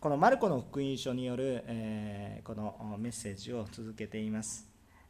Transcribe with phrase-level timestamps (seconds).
[0.00, 4.66] このマルコの福音書による、えー、このメッセージを続けています。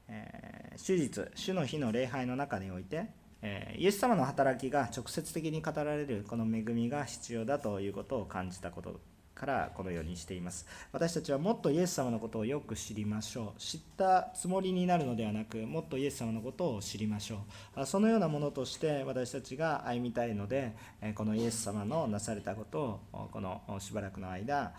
[0.09, 3.07] えー、主日、主の日の礼拝の中において、
[3.41, 9.01] えー、イエス様の働きが直接的に語られるこの恵みが必要だということを感じたこと
[9.41, 10.67] からこのようにしています。
[10.93, 13.59] 私たちはもっとイエス様のことをよく知りましょう。
[13.59, 17.39] 知ったつもりになるのではなくもっとイエス様のことを知りましょ
[17.75, 17.87] う。
[17.87, 20.75] そのようなものとして私たちが歩みたいので
[21.15, 24.75] このイエス様のなされたことをこのしばらくの間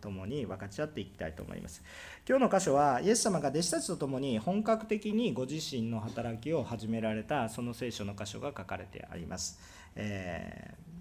[0.00, 1.80] 共に分かち合っていきたいと思います。
[2.28, 9.60] 今日の箇所はイエス様が弟子たちと共に本格的にご自身の働きを始められたその聖書の箇所が書かれてあります、
[9.94, 10.93] えー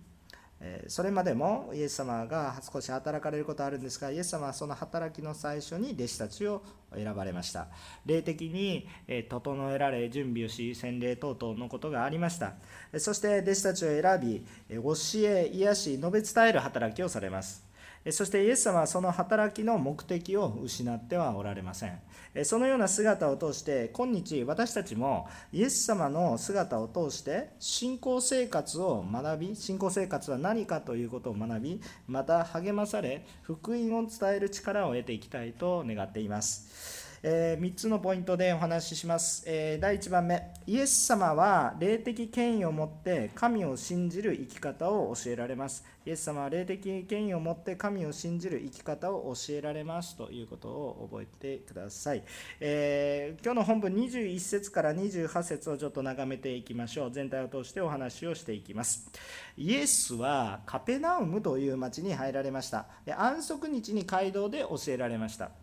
[0.88, 6.62] それまでもイエス様が少し働かれることあるんですがイエス様はその働きの最初に弟子たちを
[6.96, 7.68] 選ばれました。
[8.06, 8.88] 霊的に
[9.30, 12.54] 整えられ準備をし洗礼等々のことがありました。
[12.98, 14.94] そして弟子たちを選び教
[15.28, 17.73] え癒し述べ伝える働きをされます。
[18.12, 22.00] そしてイエス様はその働きの目的を失ってはおられません。
[22.44, 37.03] そのような姿を通して今日私たちもイエス様の姿を通して信仰生活を学び信仰生活は何かということを学びまた励まされ福音を伝える力を得ていきたいと願っています。
[37.26, 40.54] えー、3つのポイントでお話しします、えー、第1番目。
[40.68, 45.86] イエス様は霊的権威を持って神を信じる生き方を教えられます。
[46.06, 52.24] イエス様は霊的権威を持って神を信じる生き方を教えられますということを覚えてください、
[52.60, 57.12] えー、今日の本文21節から28節をちょっと眺めていきましょう。
[57.12, 59.10] 全体を通してお話をしていきます。
[59.56, 62.88] イエスはカペナウムという町に入られました。
[63.18, 65.63] 安息日に街道で教えられました。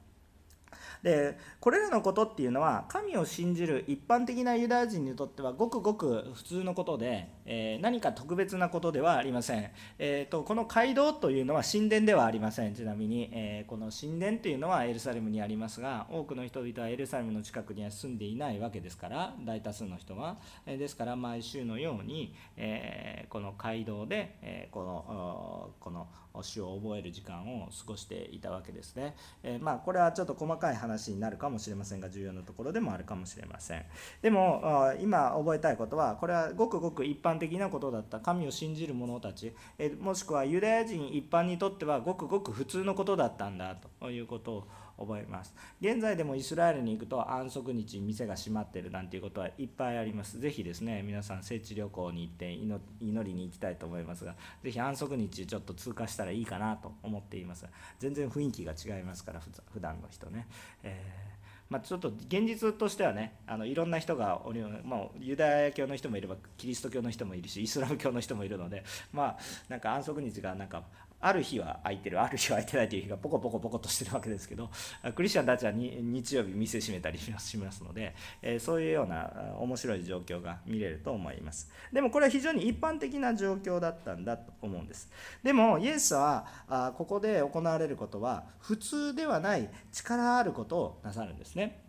[1.02, 12.74] でこれらのことっていうのは神を信じる一般的なユダヤ人にとってはごくごく普通のことで、えー、何か特別なことではありません、えーと、この街道というのは神殿ではありません。
[12.74, 26.06] ちなみに、えー、この神殿というのはエルサレムにありますが多くの人々はエルサレムの近くには住んでいないわけですから大多数の人は、えー、ですから毎週のように、えこの街道で、えこのこの
[26.42, 33.84] 詩を覚える時間を過ごしていたわけですね、えまあこれはちょっと細かい話話になるかもしれませんが重要なところでもあるかもしれません。
[34.22, 38.20] でも今覚えたいことはこれはごくごく一般的なことだった。
[38.20, 39.52] 神を信じる者たち。
[39.78, 43.76] えもしくはユダヤ人一般にとってはごくごく普通のことだったんだ。
[44.00, 44.66] ということを
[44.98, 45.52] 覚えます。
[45.80, 48.92] 現在でもイスラエルに行くと安息日店が閉まってる。
[48.92, 50.38] なんていうことはいっぱいあります。
[50.38, 57.66] ぜひですね皆さん聖地旅行に行って祈りに行きたいと思いますがぜひ安息日ちょっと通過したらいいかなと思っています。
[57.98, 59.40] 全然雰囲気が違いますから
[59.72, 60.46] 普段の人ね、
[60.82, 61.29] えー
[61.70, 68.82] まあ、ちょっと現実としてはねあのいろんな人がおり、まあ、ユダヤ教の人もいればキリスト教の人もいるしイスラム教の人もいるので
[69.12, 69.38] まあ
[69.68, 70.82] なんか安息日がなんか
[71.20, 74.70] ある日は空いてるある日は空いてないという日がポコポコポコとしてるわけですけど
[75.14, 81.70] クリスチャンたちは日曜日店閉めたりしますので、えそういうような面白い状況が見れると思います。
[81.92, 85.10] でもこれは非常に一般的な状況だったんだと思うんです。
[85.42, 91.82] でもイエスはあここで行われることは普通ではない力あることをなさるんですね。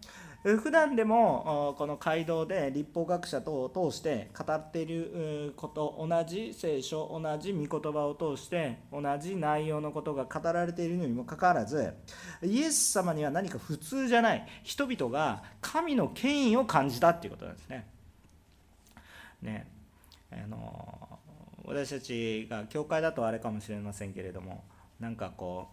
[0.44, 11.94] 普段でもこの街道で立法学者等を通して語っていること同じ聖書同じ御言葉を通して同じ内容のことが語られているのにもかかわらず
[12.41, 17.88] イエス様には何か普通じゃない人々が神の権威を感じたっていうことなんですね。
[19.44, 19.68] ね
[20.31, 21.19] あの
[21.66, 24.63] 私たちが教会だとあれかもしれませんけれども
[25.00, 25.68] なんかこ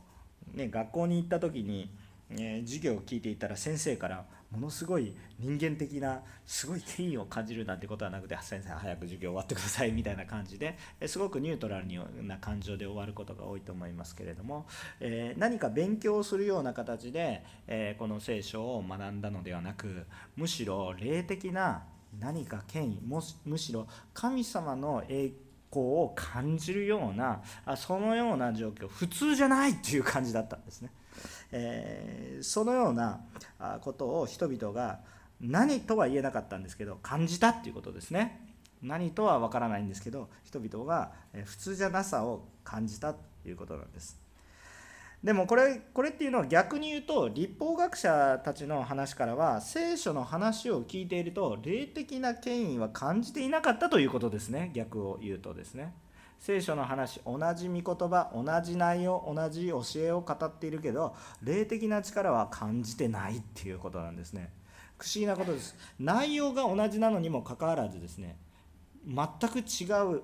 [0.54, 1.90] う、ね、学校に行った時に、
[2.28, 11.86] ね、授業を聞いていたら先生からものすごい人間的なすごい権威を感じるなんてことはなくて先生早く授業終わってくださいみたいな感じですごくニュートラル
[12.24, 14.66] な感情で終わることが多いと思いますけれども、
[15.00, 21.84] え、何か勉強するような形で、え、この聖書を学んだのではなくむしろ霊的な
[22.18, 23.00] 何か権威
[23.44, 25.32] むしろ神様の栄
[25.70, 27.42] 光を感じるような
[27.76, 30.90] そのような状況普通じゃないっていう感じだったんですね。
[31.52, 33.20] えー、そのような
[33.80, 35.00] ことを人々が
[35.40, 38.44] 何とは言えなかったんですけど感じたっていうことですね。
[38.82, 41.12] 何とは分からないんですけど人々が
[41.44, 44.20] 普通じゃなさを感じたということなんです。
[45.22, 54.70] でもこれこれっていうのは逆に言うと立法学者たちの話からは聖書の話を聞いていると霊的な権威は感じていなかったということですね。
[54.74, 55.92] 逆を言うとですね。
[56.38, 64.52] 聖書の話同じ御言葉同じ内容同じ教えを語っているけど霊的な力は感じてないっていうことなんですね。
[64.96, 65.76] 不思議なことです。
[65.98, 68.36] 内容が同じなのにもかかわらずですね
[69.06, 69.84] 全く違
[70.16, 70.22] う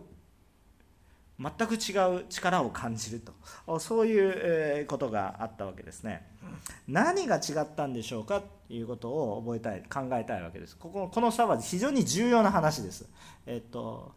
[1.37, 3.21] 全く違う力を感じる
[3.67, 3.81] と。
[3.81, 6.27] そういうことがあったわけですね。
[6.87, 10.77] 何が違ったんでしょうかということを覚えたい考えたいわけです。
[10.77, 13.09] こここの差は非常に重要な話です。
[13.47, 14.13] えっと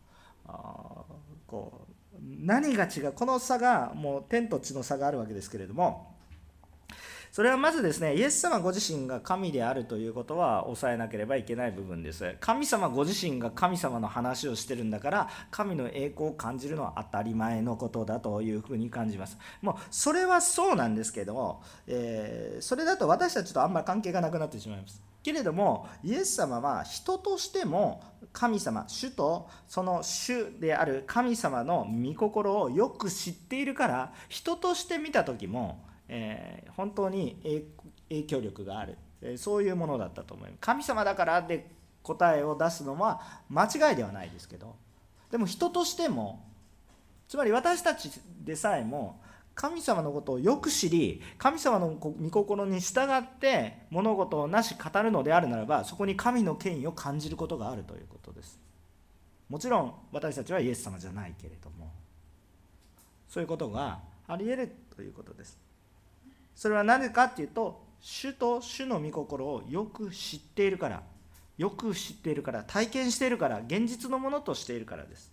[1.48, 6.18] こう何が違うこの差がもう天と地の差があるわけですけれども
[7.38, 12.36] それはまずですね、イエス様ご自身が神であるということは抑えなければいけない部分です。
[12.40, 19.38] 神様ご自身が神様の話をしてるんだから、神の栄光を感じるのは当たり前のことだというふうに感じます。
[19.62, 25.07] もうそれはそうなんですけども、えー、それだと私たちとあんまり関係がなくなってしまいます。
[25.28, 28.02] けれどもイエス様は人としても
[28.32, 37.66] 神様主とその主である神様の御心をよく知っているから人として見た時もえー、本当に
[38.10, 40.60] 影響力がある、えー、そういうものだったと思います。
[40.62, 41.70] 神様だからで
[42.04, 44.76] 答えを出すのは間違いではないですけど
[45.30, 46.46] でも人としても
[47.28, 48.10] つまり私たち
[48.46, 49.20] でさえも
[49.58, 58.60] 神様のことをよく知り神様の御心に従って物事をなし語るのであるならばそこに神の権威を感じることがあるということです。
[59.50, 61.92] もちろん私たちはイエス様じゃないけれども。
[63.28, 65.58] そういうことがあり得るということです。
[66.56, 71.02] それは何かっていうと主と主の御心をよく知っているから
[71.58, 75.32] よく知っているから体験しているから現実のものとしているからです。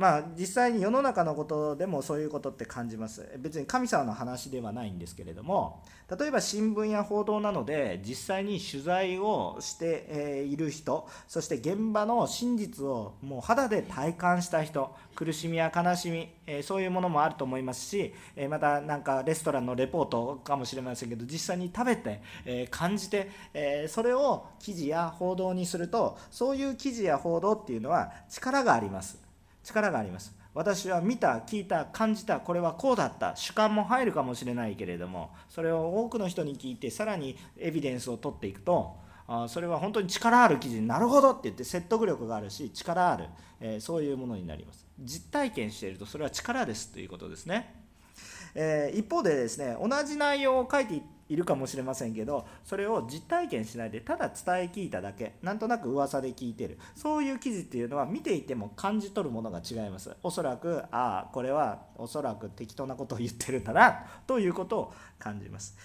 [0.00, 3.28] まあ実際に世の中のことでもそういうことって感じます。
[3.36, 5.82] 別に神様の話ではないんですけれども
[6.18, 16.30] 例えば新聞や報道などで実際に取材をしている人そして現場の真実をもう肌で体感した人苦しみや悲しみ
[16.62, 18.14] そういうものもあると思いますし
[18.48, 22.22] またなんかレストランのレポートかもしれませんけど実際に食べて
[22.70, 23.28] 感じて
[23.88, 29.29] それを記事や報道にするとそういう記事や報道っていうのは力があります。
[29.62, 30.34] 力があります。
[30.52, 33.36] 私は見た聞いた感じたこれはこうだった。
[33.36, 38.96] 主観も入るかもしれないけれどもそれを多くの人に聞いてさらにエビデンスを取っていくと
[39.48, 43.26] それは本当に力ある記事になるほどって言って説得力があるし力ある、
[43.60, 44.84] えそういうものになります。
[44.98, 47.72] 実体験しているとそれは力ですということですね、
[48.56, 54.34] え一方でですね同じ内容を書いていいるかもしれませんけどそれを実体験しないでただ伝
[54.64, 56.78] え聞いただけなんとなく噂で聞いてる。
[56.96, 60.10] そういう記事っていうのは見ていても感じ取るものが違います。
[60.24, 65.76] おそらくああこれはおそらく適当なことを言ってるんだなということを感じます。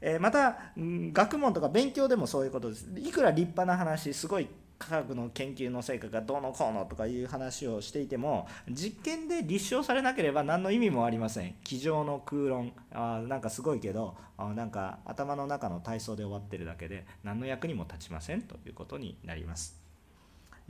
[0.00, 2.88] えまた学問とか勉強でもそういうことです。
[2.96, 4.48] いくら立派な話すごい
[4.80, 11.54] 科学の研究の成果がどうのこうのとかいう話をしていても実験で立証されなければ何の意味もありません。
[11.62, 12.72] 机上の空論。
[12.90, 19.89] あなんかすごいけどあなんか頭の中の体操で終わってるだけで何の役にも立ちませんということになります。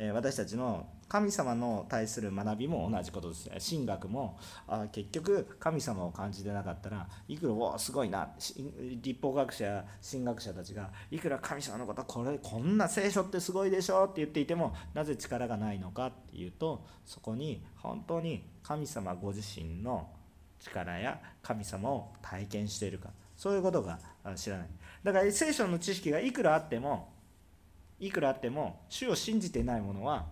[0.09, 3.51] 私たちの神様の対する学びも同じことです。
[3.71, 8.31] 神学もあ結局神様を感じてなかったらいくらおすごいな。
[9.03, 20.09] 立法学者や神学者たちがいくら神様のことこれこんな聖書ってすごいでしょって言っていてもなぜ力がないのかっていうとそこに本当に神様ご自身の
[20.61, 23.11] 力や神様を体験しているか。
[23.37, 23.99] そういうことが
[24.37, 24.69] 知らない。
[25.03, 27.09] だから聖書の知識がいくらあっても
[28.01, 30.27] いくらあっても主を信じていない者は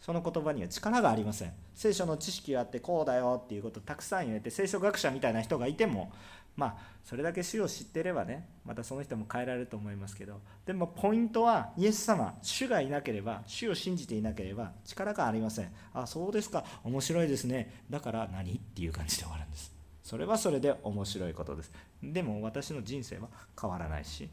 [0.00, 1.52] その言葉には力がありません。
[1.74, 6.12] 聖書の知識があってこうだよっていうことをたくさん言えて聖書学者みたいな人がいても
[6.56, 15.72] まあそれだけ主を知ってればねまたその人も変えられると思いますけどでもポイントはイエス様主がいなければ主を信じていなければ力がありません。
[15.92, 16.64] あそうですか。
[16.84, 17.82] 面白いですね。
[17.90, 19.74] だから何っていう感じで終わるんです。
[20.02, 21.72] それはそれで面白いことです。
[22.02, 23.28] でも私の人生は
[23.60, 24.30] 変わらないし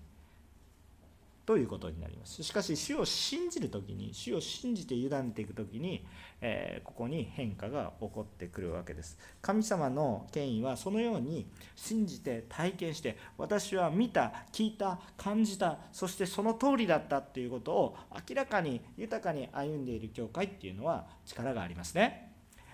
[1.46, 2.42] ということになります。
[2.42, 6.06] しかし主を信じる時に主を信じて委ねていく時に、
[6.40, 9.18] えー、ここに変化が起こってくるわけです。
[9.42, 11.46] 神様の権威はそのように
[11.76, 17.98] 信じて体験して私は見た聞いた感じたそしてその通りだったっていうことを
[18.30, 22.33] 明らかに豊かに歩んでいる教会っていうのは力がありますね。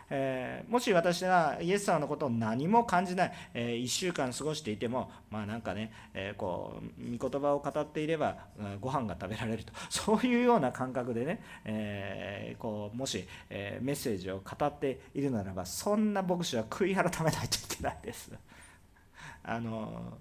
[0.09, 8.37] えー、もし私がイエス様のことを何も感じない、えー、1週間過ごしていてもまあなんかね、えー、こう御言葉を語っていれば
[8.81, 9.73] ご飯が食べられると。
[9.89, 18.31] そういうような感覚でね、えこうもし、えメッセージを語っているならばそんな牧師は悔い改めないといけないです。
[19.43, 20.17] あの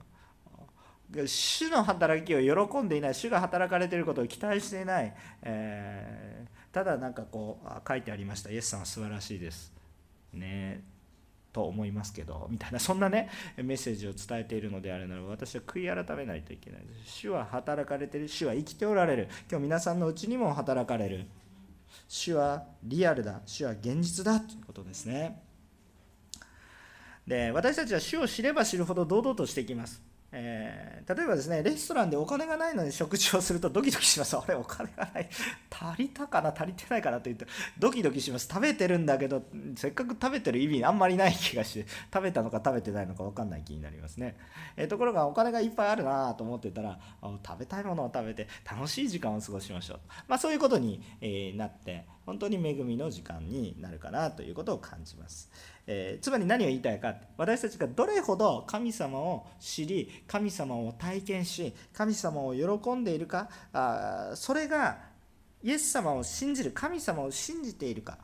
[1.27, 8.51] 主の働きを喜んでいない主が働かれていることを期待していない、えー、ただなんかこう書いてありました。
[8.51, 9.78] イエスさんは素晴らしいです。
[10.33, 10.83] ね
[11.53, 19.29] と思いますけどみたいなそんなねメッセージを伝えているのであるなら私は悔い改めないといけない主は働かれてる主は生きておられる。
[19.51, 21.27] 今日皆さんのうちにも働かれる。
[22.07, 23.41] 主はリアルだ。
[23.47, 25.43] 主は現実だということですね。
[27.27, 30.03] で私たちは主を知れば知るほど堂々としてきます。
[30.31, 34.37] えー、例えばですねレストランでお金がないのに食事をするとドキドキします。
[34.39, 35.29] あれお金がない。
[35.71, 36.53] 足りたかな？
[36.55, 37.47] 足りてないかなと言って
[37.79, 38.47] ドキドキします。
[38.49, 39.43] 食べてるんだけど
[39.77, 44.37] せっかく食べてる意味あんまりない気がして食べたのか食べてないのか分かんない気になりますね、
[44.77, 55.51] えー、ところがお金がいっぱいあるなと思ってたら食べたいものを食べて楽しい時間を過ごしましょう、まあ、そういうことに、えー、なって本当に恵みの時間になるかなということを感じます。
[55.87, 64.99] えー、つまり何を言いたいか私たちがどれほど神様を知り神様を体験し神様を喜んでいるかあそれが
[65.63, 68.19] イエス様を信じる神様を信じているか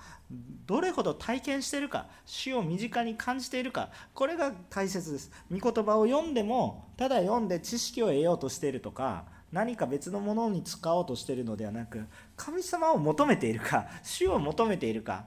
[0.67, 12.05] どれほど体験しているか主を身近に感じているかこれが大切です御言葉を読んでもただ読んで知識を得ようとしているとか何か別のものに使おうとしているのではなく
[12.37, 15.27] 神様を求めているか主を求めているか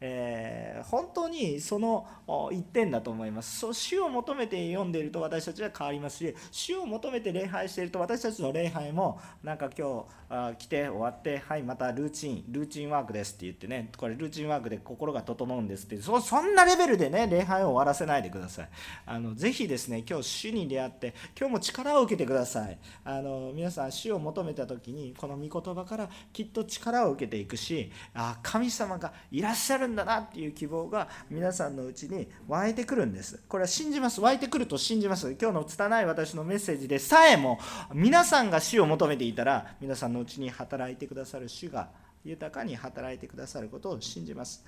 [0.00, 2.06] えー、本当にその
[2.52, 3.60] 一点だと思います。
[3.60, 18.68] そう主を求めて読んでいると私たちは変わりますし主を求めて礼拝していると私たちの礼拝もなんか今日あ来て終わってはいまたルーチンルーチンワークですって言ってねこれルーチンワークで心が整うんですってそそんなレベルでね礼拝を終わらせないでください。
[19.06, 22.78] あのぜひですね今日主に出会って今日も力を受けてください。
[23.04, 33.40] あの皆さん主を求めた時にこの御言葉からきっと力を受けていくしあ神様がいらっしゃるんだなっていう希望が皆さんのうちに湧いてくるんです。
[33.48, 34.20] これは信じます。
[34.20, 35.36] 湧いてくると信じます。
[35.40, 37.58] 今日の拙い私のメッセージでさえも
[37.92, 41.88] 皆さんが主を求めていたら皆さんのうちに働いてくださる主が
[42.24, 44.64] 豊かに働いてくださることを信じます。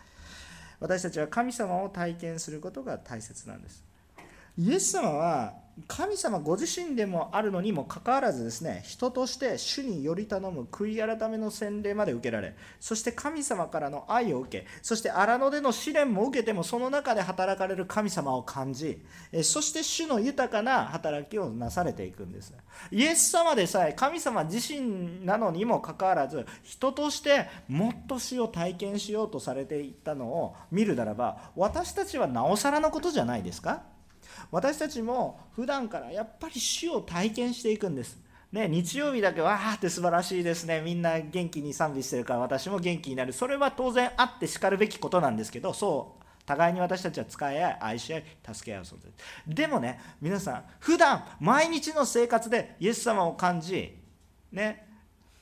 [0.79, 3.85] 私たちは神様を体験することが大切なんです。
[4.59, 5.55] イエス様は
[5.87, 19.05] 神様ご自身でもあるのにもかかわらずですね人として主により頼む悔い改めの洗礼まで受けられそして神様からの愛を受けそして荒野での試練も受けてもその中で働かれる神様を感じ
[19.43, 22.55] そして主の豊かな働きをなされていくんです。
[22.91, 33.83] イエス様でさえ神様自身なのにもかかわらず人としてもっと主を体験しようとされていったのを見るならば私たちはなおさらのことじゃないですか？
[34.51, 38.19] 私たちも普段からやっぱり主を体験していくんです。
[38.53, 40.81] ね、日曜日だけわーって素晴らしいですね。
[40.81, 43.33] みんな元気に賛美してるから私も元気になる。
[43.33, 48.25] それは当然あってしかるべきことなんですけど、そう、互いに私たちは使い合い、愛し合い、
[48.55, 49.15] 助け合うそうです。
[49.47, 53.99] でもね、皆さん、普段毎日の生活でイエス様を感じ、
[54.53, 54.87] ね、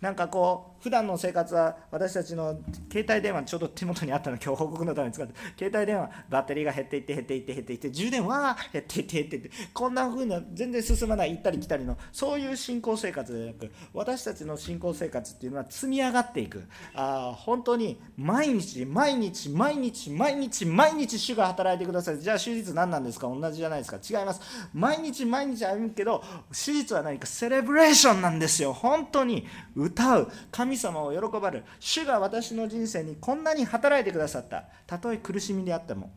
[0.01, 2.59] なんかこう、普段の生活は私たちの
[2.93, 16.65] 携帯電話ちょうど手元にあったの今日報告のために使って携帯電話バッテリーが減っていって減っていって減っていって充電は減っていって減っていってこんな風な全然進まない行ったり来たりのそういう信仰生活でなく私たちの信仰生活っていうのは積み上がっていく。
[16.95, 22.19] あ本当に毎日毎日毎日毎日毎日主が働いてください。
[22.19, 23.27] じゃあ手術何なんですか？
[23.27, 23.97] 同じじゃないですか？
[23.97, 24.43] 違います。
[24.75, 28.75] 毎日毎日歩むけど手術は何かセレブレーションなんですよ。
[28.75, 30.31] 本当に歌う。
[30.51, 31.65] 神神様を喜ばれる。
[31.81, 34.65] 主が私の人生にこんなに働いてくださった。
[34.87, 36.11] たとえ苦しみであっても。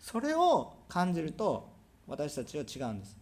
[0.00, 1.68] それを感じると
[2.06, 3.16] 私たちは違うんです。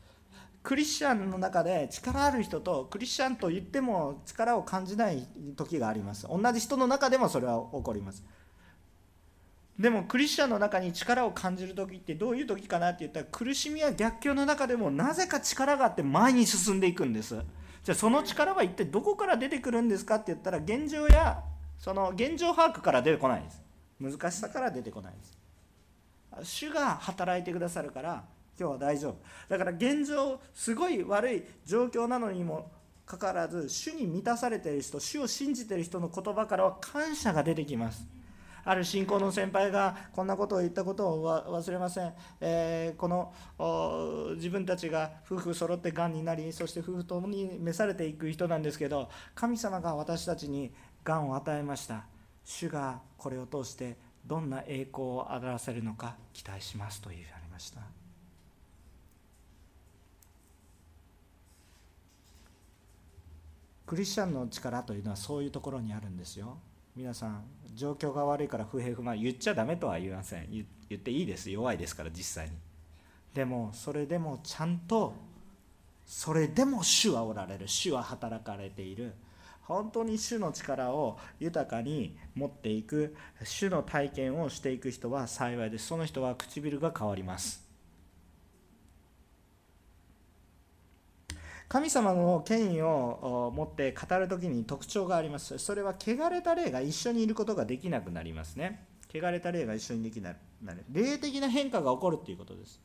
[0.63, 5.27] クリスチャンの中で力ある人とクリスチャンと言っても力を感じない
[5.57, 6.27] 時があります。
[6.27, 8.25] 同じ人の中でもそれは起こります。
[9.79, 17.37] でもクリスチャンの中に力を感じる時ってどういう時かなって言ったら苦しみや逆境の中でもなぜか力があって前に進んでいくんです。
[17.85, 21.43] じゃあその力は一体どこから出てくるんですかって言ったら現状や
[21.79, 23.63] その現状把握から出てこないです。
[24.01, 25.39] 難しさから出てこないです。
[26.43, 28.25] 主が働いてくださるから
[28.59, 29.17] 今日は大丈夫。
[29.49, 32.71] だから現状すごい悪い状況なのにも
[33.05, 38.07] かかわらず主に満たされている人主を信じている人の言葉からは感謝が出てきます。
[38.65, 52.07] ある信仰の先輩がこんなことを言ったことを忘れません、えー、この自分たちが夫婦揃ってがんになりそして夫婦ともに召されていく人なんですけど神様が私たちにがんを与えました。
[52.45, 57.81] 主がこれを通してどんな栄光を表せるのか期待しますと言われました。
[63.87, 66.59] クリスチャンの力というのはそういうところにあるんですよ。
[66.97, 67.43] 皆さん
[67.75, 70.47] 状況が悪いから不平不満言っちゃダメとは言いません。
[70.51, 70.65] 言
[70.97, 72.53] っていいです弱いですから実際に。
[73.35, 75.13] でもそれでもちゃんと
[76.07, 77.67] それでも主はおられる。
[77.67, 79.15] 主は働かれている。
[79.63, 85.89] 本当に主の力を豊かに持っていく主の体験をしていく人は幸いです。
[85.89, 87.64] その人は唇が変わります。
[91.69, 95.59] 神様の権威を持って語る時に特徴があります。
[95.59, 98.87] それは汚れた霊が一緒にいることができなくなりますね。
[99.13, 100.85] 汚れた霊が一緒にできなくなる。
[100.91, 102.81] 霊的な変化が起こるということです。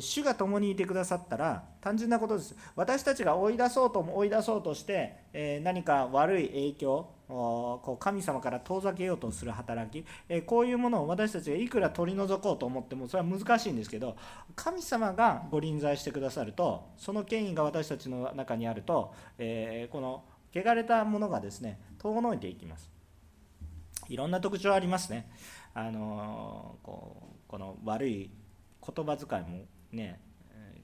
[0.00, 2.56] 主が共にいてくださったら単純なことです。
[2.74, 10.04] 私たちが追い出そうとも追い出そうとして、何か悪い影響こう神様から遠ざけようとする働き、
[10.46, 14.16] こういうものを私たちがいくら取り除こうと思ってもそれは難しいんですけど
[14.56, 19.44] 神様がご臨在してくださるとその権威が私たちの中にあると、こ
[20.00, 22.90] の汚れたものがですね遠のいていきます。
[24.08, 25.30] いろんな特徴ありますね。
[25.74, 28.30] あのこうこの悪い
[28.94, 30.20] 言葉遣いもね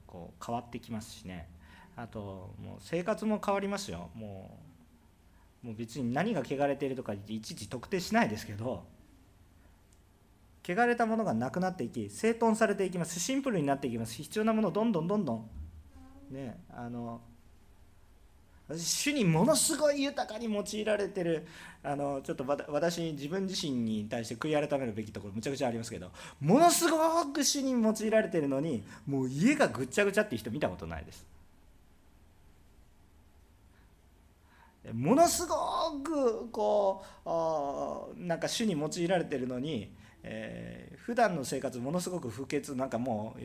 [0.05, 1.49] こう変わってきますしね。
[1.97, 4.09] あともう生活も変わりますよ。
[4.15, 4.59] も
[5.63, 8.85] うもう別に何が汚れているとかいちいち特定しないですけど
[10.67, 13.19] 汚れたものがなくなっていき整頓されていきます。
[13.19, 14.13] シンプルになっていきます。
[14.15, 15.49] 必要なものをどんどんどんどん
[16.29, 17.21] ねあの
[18.73, 21.45] 主にものすごい豊かに用いられてる
[21.83, 31.25] あのちょっと私自分自身に対して悔い改めるべきところむちゃくちゃありますけどものすごく主に用いられてるのにもう家がぐっちゃぐちゃっていう人見たことないです。
[34.93, 35.55] ものすご
[36.03, 39.91] くこうなんか主に用いられてるのに
[40.27, 43.41] えー、普段の生活ものすごく不潔なんかもう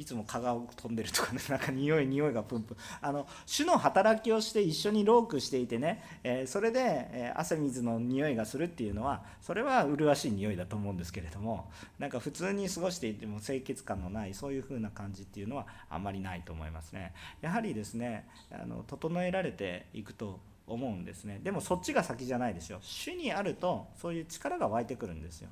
[0.00, 2.76] いつも蚊が飛んでるとかね なんか匂い匂いがプンプン。
[3.02, 6.80] あの種の働きをして一緒にロークしていてね、えー、それで、
[7.12, 17.12] え汗水の匂いがするっていうのはそれは麗しい匂いだと思うんですけれどもなんか普通に過ごしていても清潔感のないそういう風な感じっていうのはあんまりないと思いますね。
[17.42, 21.40] やはりですねあの整えられていくと思うんですね。
[21.42, 22.78] でもそっちが先じゃないですよ。
[22.80, 25.50] 主にあるとそういう力が湧いてくるんですよ。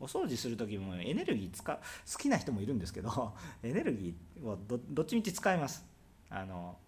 [0.00, 4.58] お掃除する時もエネルギー使う好きな人もいるんですけど エネルギーを
[4.90, 5.84] どっちみち使います。
[6.30, 6.78] あの、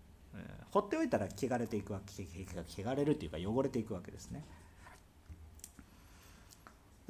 [0.71, 4.45] 放っておいたら汚れていくわけ汚れるというか汚れていくわけですね。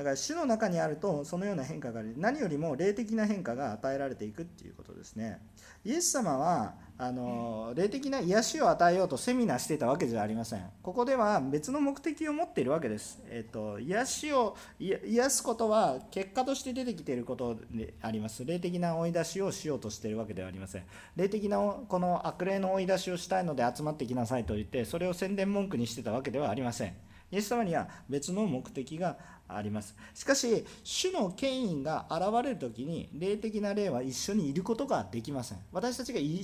[0.00, 5.42] だから死の中にあるとそのような変化がある何よりも霊的な変化が与えられていくっていうことですね。
[5.84, 10.64] イエス様はあの霊的な癒しを与えようとセミナーしていたわけじゃありません。
[10.82, 18.46] ここでは別の目的を持っているわけです、えっと、癒しを癒すことは結果として出てきていることであります。
[18.46, 20.84] 霊的な追い出しをしようとしているわけではありません。
[21.14, 26.94] 霊的なこの悪霊の追い出しをしたいので集まってきなさいと言ってそれを宣伝文句にしてたわけではありません。
[27.32, 29.16] イエス様には別の目的が
[29.56, 29.94] あります。
[30.14, 35.58] しかし主の権威が現れる時に霊的な霊は一緒にいることができません。
[35.72, 36.42] 私たちがいい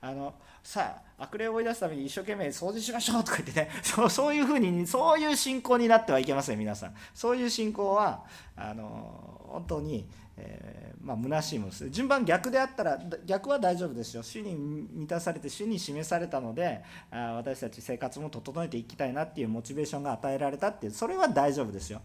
[0.00, 6.94] あのさあ悪霊を追い出すために一生懸命掃除しましょうとか言ってね そうそういうふうにそういう信仰になってはいけません皆さん。
[7.14, 8.24] そういう信仰は
[8.56, 11.90] あの本当にえー、まあ虚しいものです。
[11.90, 14.22] 順番逆であったら逆は大丈夫ですよ。
[14.22, 22.02] 主に満たされて主に示されたのであ私たち生活も整えていきたいなっていうモチベーションが与えられたっていうそれは大丈夫ですよ。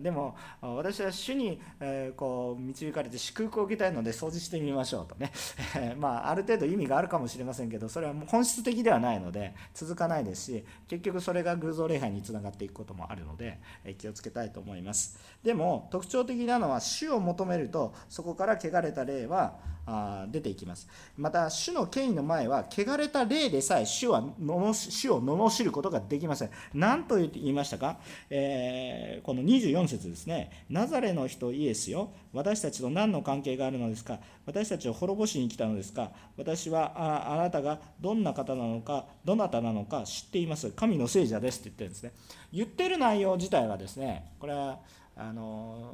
[0.00, 1.60] でも私は主に
[2.16, 5.32] こう導かれて祝福を受けたいので掃除してみましょうとね。
[5.98, 13.60] まあある程度意味があるかもしれませんけどそれはもう本質的ではないので続かないですし結局それが偶像礼拝につながっていくこともあるので
[13.98, 15.18] 気をつけたいと思います。
[15.42, 20.88] でも特徴的なのは主を求めるとそこから汚れた霊はあ出ていきます。
[21.16, 26.50] また主の権威の前は汚れた霊でさえ主はの主を罵ることができません。
[26.72, 27.98] 何と言いましたか、
[28.30, 30.64] えー、この24節ですね。
[30.70, 32.10] ナザレの人イエスよ？
[32.32, 34.18] 私たちと何の関係があるのですか？
[34.46, 36.10] 私たちを滅ぼしに来たのですか？
[36.36, 39.06] 私はああなたがどんな方なのか？
[39.24, 40.04] どなたなのか？
[40.04, 40.70] 知っています。
[40.70, 42.12] 神の聖者ですって言ってるんですね。
[42.52, 44.78] 言ってる内容自体はですねこれは
[45.16, 45.92] あの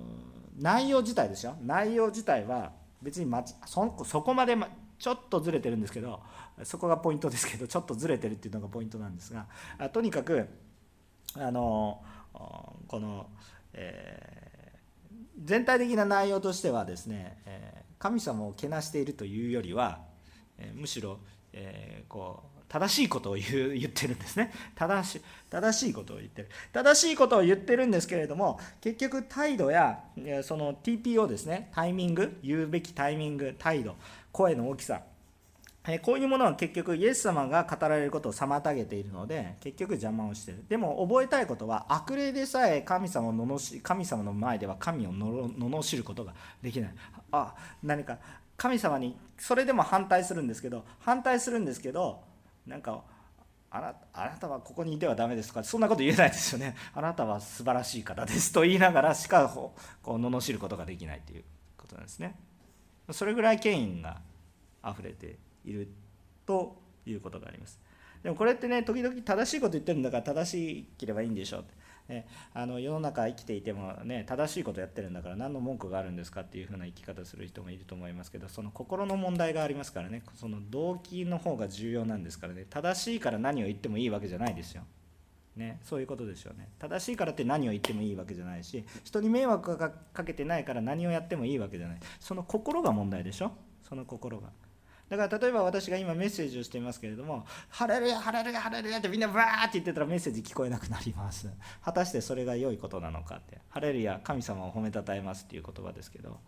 [0.59, 1.57] 内容自体ですよ。
[1.63, 3.31] 内容自体は別に
[3.67, 6.21] そそこまで、ま、ちょっとずれてるんですけど
[6.63, 9.47] そこがポイントですけどちょっとずれてるっていうのがポイントなんですが
[9.79, 10.47] あとにかく
[11.35, 12.03] あの
[12.87, 13.27] この、
[13.73, 20.01] えー、全体的な内容としてはですね、え、神様をけなしているというよりは、
[20.59, 21.19] え、むしろ、
[21.53, 24.53] えこう正しいことを言う言ってるんですね。
[24.77, 26.49] 正し正しいことを言ってる。
[26.73, 29.99] 正しいことを言ってるんですけれども結局態度や
[30.45, 31.71] その TPO ですね。
[31.75, 33.97] タイミング言うべきタイミング態度
[34.31, 35.03] 声の大きさ。
[35.89, 40.63] えこういうものは結局イエス様が語られることを妨げているので結局邪魔をしてる。
[40.69, 46.95] でも覚えたいことは悪霊でさえ神様を罵神様の前では神を罵ることができない。
[47.33, 48.19] あ何か
[48.57, 52.30] 神様にそれでも反対するんですけど反対するんですけど
[52.71, 53.03] なんか
[53.73, 55.65] あなあなたはここにいてはダメですとか？
[55.65, 56.77] そんなこと言えないですよね。
[56.95, 61.45] あなたは素晴らしい方ですと言いながらしかこう罵ることができないという
[61.77, 62.37] ことなんですね。
[63.11, 64.21] それぐらい権威が
[64.89, 65.89] 溢れている
[66.47, 67.79] ということがあります。
[68.23, 71.61] でもこれってね時々正しいこと言ってるんだから正しければいいんでしょう。
[71.61, 71.75] って
[72.11, 80.23] ね、あの世の中生きていてもね正しいことやってるんだから何の文句があるんですかっていう風な生き方する人もいると思いますけどその心の問題がありますからね。
[80.35, 82.67] その動機の方が重要なんですからね。
[82.69, 84.83] 正しいから何を言ってもいいわけじゃないですよ。
[85.57, 86.69] ね、そういうことですよね。
[86.79, 91.99] 正しいからって何を言ってもいいわけじゃないし人に迷惑がかけてないから何をやってもいいわけじゃない。
[92.19, 93.53] その心が問題でしょ。
[93.89, 94.51] その心が。
[95.11, 101.51] だから例えば私が今メッセージをしていますけれども「ハレルヤハレルヤハレルヤ」ってみんなバーって言ってたらメッセージ聞こえなくなります。
[101.85, 106.41] 果たしてそれが良いことなのかって「ハレルヤ神様を褒めたたえます」っていう言葉ですけど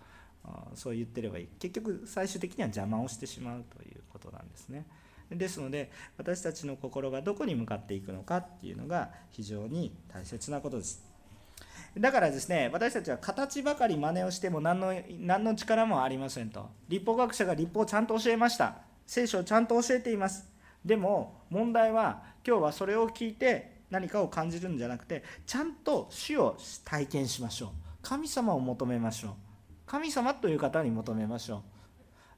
[0.75, 1.46] そう言ってればいい。
[1.59, 4.87] 結局最終的には邪魔をしてしまうということなんですね。
[5.31, 11.12] ですので私たちの心がどこに向かっていくのかっていうのが非常に大切なことです。
[11.98, 16.70] だからですね私たちは形ばかり真似をしても何の何の力もありませんと。
[16.88, 18.76] 立法学者が立法をちゃんと教えました。
[19.07, 20.48] 聖書をちゃんと教えています。
[20.85, 27.68] でも問題は今日はそれを聞いて何かを感じるんじゃなくてちゃんと死を体験しましょう。
[28.00, 29.33] 神様を求めましょう。
[29.87, 31.71] 神様という方に求めましょう。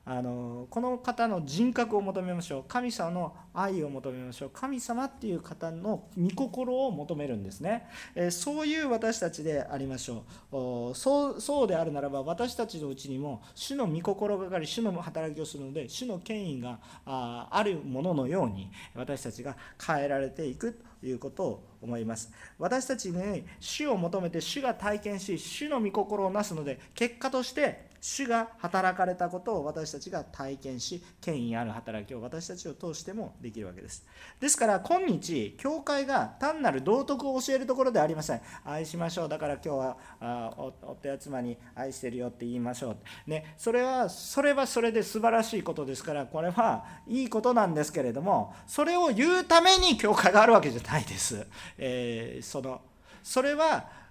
[0.07, 2.64] あのこの方の人格を求めましょう。
[2.69, 4.51] 神様の愛を求めましょう。
[4.53, 10.95] 神様っていう方の御心を求めるんですね、えそういう私たちでありましょう。
[10.95, 22.31] そうそうであるならば私たちのうちにも主の御心がかり主の働きをするので主の権威がああるもののように私たちが変えられていくということを思います。
[22.59, 34.05] 私たちに主を求めて主が体験し主の御心をなすので結果として主が働かれたことを私たちが体験し権威ある働きを私たちを通してもできるわけです。
[34.38, 38.43] ですから今日教会が単なる道徳を教えるところではありません。
[38.62, 39.29] 愛しましょう。
[39.31, 42.97] だから今日はあ夫や妻に愛してるよって言いましょう。
[43.27, 51.47] ねそれはそれはそれで素晴らしいことですからこれはいいことなんですけれどもそれを言うために教会があるわけじゃないです、
[51.79, 52.83] えー、その
[53.23, 54.04] それは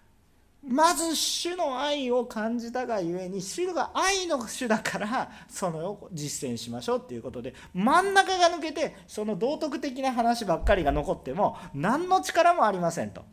[0.66, 13.24] まず主の愛を感じたがゆえに主が愛の主だからそのを実践しましょうっていうことで真ん中が抜けてその道徳的な話ばっかりが残っても何の力もありませんと。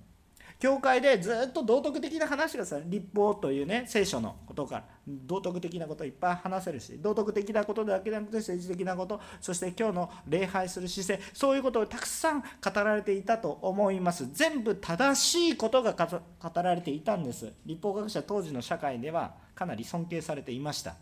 [0.60, 14.28] 教会でずっと道徳的な話がさ立法というね聖書のことから道徳的なこといっぱい話せるし道徳的なことだけじゃなくて政治的なことそして今日の礼拝する姿勢そういうことをたくさん語られていたと思います。
[14.32, 17.52] 全部正しいことが語られていたんです。
[17.64, 20.94] 立法学者当時の社会ではかなり尊敬されていました。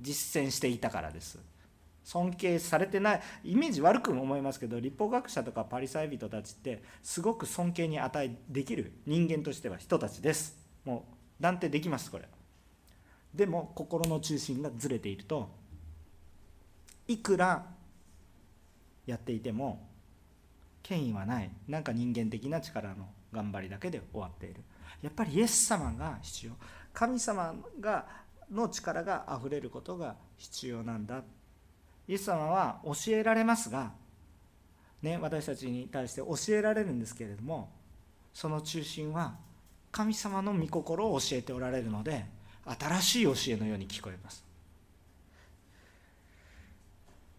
[0.00, 1.38] 実践していたからです。
[2.04, 10.56] 尊敬されてないイメージ悪くも思いますけど立法学者とかパリサイ人たちってすごく尊敬に値できる人間としては人たちです。
[10.84, 11.06] も
[11.40, 12.28] う断定できますこれ。
[13.34, 15.48] でも心の中心がずれていると
[17.06, 17.66] いくら
[19.06, 19.88] やっていても
[20.82, 21.50] 権威はない。
[21.68, 24.62] なんか人間的な力の頑張りだけで終わっている。
[25.02, 26.52] やっぱりイエス様が必要。
[26.92, 28.06] 神様が
[28.50, 31.22] の力があふれることが必要なんだ。
[32.10, 33.92] イエス様は教えられますが、
[35.00, 37.70] ね、私たちに対して教えられるんですけれども
[38.34, 39.36] その中心は
[39.92, 42.26] 神様の御心を教えておられるので
[42.66, 44.44] 新しい教えのように聞こえます。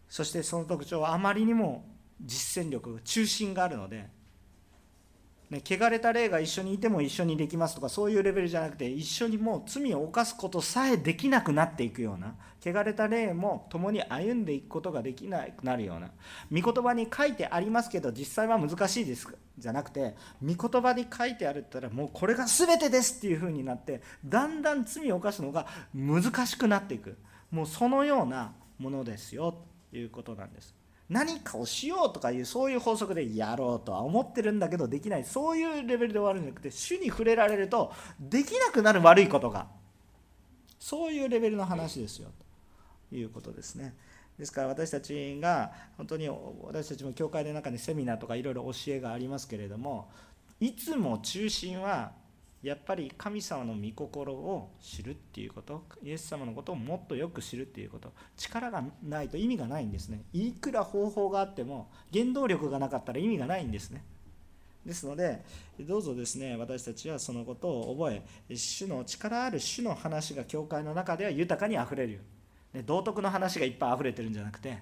[0.07, 1.84] そしてその特徴はあまりにも
[2.21, 4.07] 実践力中心があるので
[5.51, 12.35] ね、汚れた霊が一緒にいても一緒にできますとかそういうレベルじゃなくて一緒にもう罪を犯すことさえできなくなっていくような
[12.65, 16.09] 汚れた霊も共に歩んでいくことができなくなるような
[16.49, 27.17] 御言葉に書いてありますけど実際は難しいですじゃなくて御言葉に書いてあるって言ったらもうこれが全てですっていう風になってだんだん罪を犯すのが難しくなっていく
[27.51, 29.53] もうそのようなものですよ
[29.91, 30.81] ということなんです。
[31.12, 35.26] 何かをしようとかいうそういう法則でやろうとは思ってるんだけどできない。
[35.26, 39.67] そういうレベルで終わるんじゃなくて主に触れられるとできなくなる悪いことが
[40.80, 42.30] そういうレベルの話ですよ。
[43.10, 43.93] ということですね。
[44.39, 46.30] ですから私たちが本当に
[46.63, 50.10] 私たちも教会の中にセミナーとかいろいろ教えがありますけれども
[50.62, 52.13] いつも中心は
[52.63, 60.24] やっぱり神様の御心を知るっていうことイエス様のことをもっとよく知るっていうこと力がないと意味がないんですね。
[60.32, 64.04] いくら方法があっても原動力がなかったら意味がないんですね。
[64.86, 65.43] ですので
[65.80, 72.13] どうぞですね私たちはそのことを覚え主の力ある主の話が教会の中では豊かにあふれる。
[72.13, 72.19] よ
[72.86, 74.80] 道徳の話がいっぱいあふれてるんじゃなくて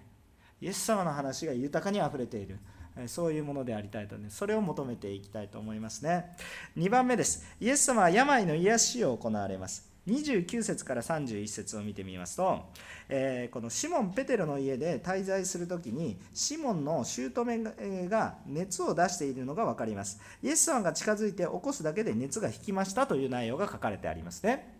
[0.62, 2.60] イエス様の話が豊かにあふれている。
[3.08, 6.36] そういうものでありたいとねそれを求めていきたいと思いますね。
[6.78, 7.45] 2番目です。
[7.60, 9.89] イエス様は病の癒しを行われます。
[10.08, 12.65] 29節から31節を見てみますと、
[13.10, 20.19] えー、このシモン・ペテロの家で滞在するときにシモンの姑が熱を出しているのが分かります。
[20.41, 24.79] イエス様が近づいて起こすだけで熱が引きましたという内容が書かれてありますね。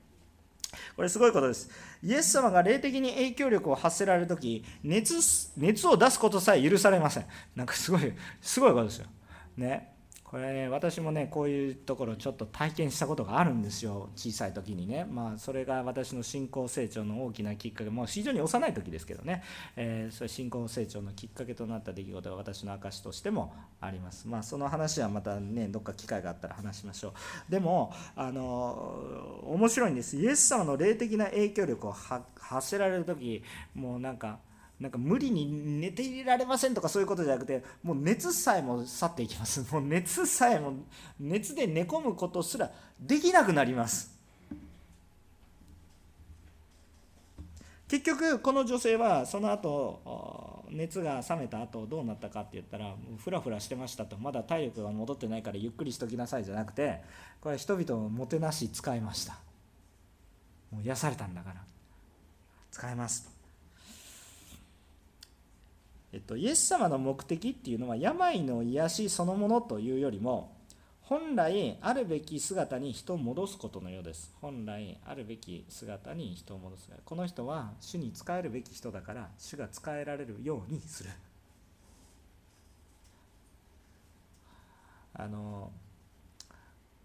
[0.96, 1.70] これすごいことです。
[2.04, 5.16] イエス様が霊的に影響力を発せられるとき、熱
[5.58, 7.26] 熱を出すことさえ許されません。
[7.56, 9.08] なんかすごい、すごいことですよ。
[9.58, 9.99] ね。
[10.30, 15.08] これね私もねこういうところちょっと体験したことがあるんですよ小さい時にね。
[15.10, 19.42] まあそれが私の信仰成長の大きなきっかけもう非常に幼い時ですけどね、
[19.76, 24.28] えー、それ信仰成長のきっかけとなった出来事が私の証としてもあります。
[24.28, 27.10] まあその話はまたねどっか機会があったら話しましょ
[27.50, 27.52] う。
[27.52, 30.16] でもあの面白いんです。
[30.16, 33.42] イエス様の霊的な影響力を発せられる時
[33.74, 34.38] もうなんか
[34.80, 39.62] なんか無理に寝ていられませんとかそういうことじゃなくてもう熱さえも去っていきます。
[39.74, 40.74] もう熱さえも
[41.20, 44.18] 熱で寝込むことすらできなくなります。
[47.90, 54.18] 結局この女性はその後熱が冷めた後どうなったかって言ったらふらふらしてましたと。
[54.18, 57.02] まだ体力が戻ってないからゆっくりしときなさいじゃなくて
[57.42, 59.40] これ人々をもてなし使いました。
[60.72, 61.70] もう癒されたんだから。
[62.72, 63.39] 使えますと。
[66.12, 70.58] えっと、イエス様の目的っていうのは病の癒しそのものというよりも
[71.02, 74.32] 本来あるべき姿に人を戻すことのようです。
[74.42, 76.90] 本来あるべき姿に人を戻す。
[77.04, 81.10] この人は主に仕えるべき人だから主が仕えられるようにする。
[85.16, 85.72] あの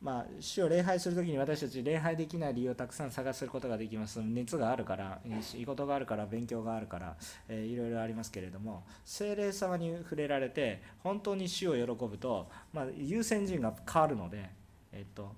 [0.04, 4.20] まあ、主を礼拝する時に私たち礼拝できない理由をたくさん探すことができます。
[4.20, 7.16] 熱があるから仕事があるから勉強があるから、
[7.48, 14.50] えー、いろいろありますけれども精霊様に触れられて本当に主を喜ぶと、まあ、優先順位が変わるので、
[14.92, 15.32] えっと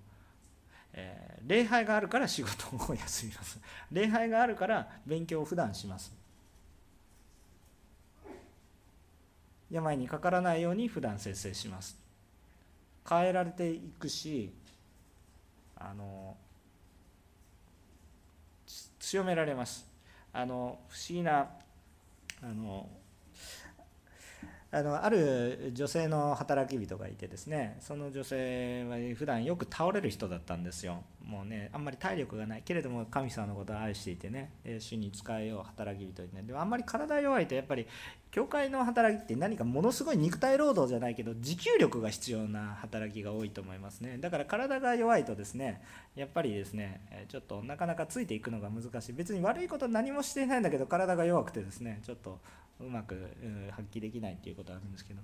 [0.95, 3.61] えー、礼拝があるから仕事を休みます。
[3.93, 6.13] 礼拝があるから勉強を普段します。
[9.71, 12.06] 病にかからないように普段節制します
[13.09, 14.53] 変えられていくし
[15.77, 16.37] あの
[18.99, 19.87] 強められます。
[20.33, 21.49] あの不思議な
[22.43, 22.89] あの
[24.71, 31.03] あのある女性の働き人がいてですねその女性は普段よく倒れる人だったんですよ。
[31.27, 32.63] もうねあんまり体力がない。
[32.65, 37.87] けれども神様のことを愛していてね主に仕えよう働き人にねでもあんまり体弱いとやっぱり
[38.31, 44.19] 教会の働きって何かものすごい肉体労働じゃないけど持久力が必要な働きが多いと思いますね。
[44.19, 45.83] だから体が弱いとですね
[46.15, 49.13] やっぱりですねちょっとなかなかついていくのが難しい。
[49.13, 52.39] 別に悪いこと何もしていないんだけど体が弱くてですねちょっと
[52.81, 53.17] うまく
[53.71, 55.21] 発揮できないっていうことあるんですけど。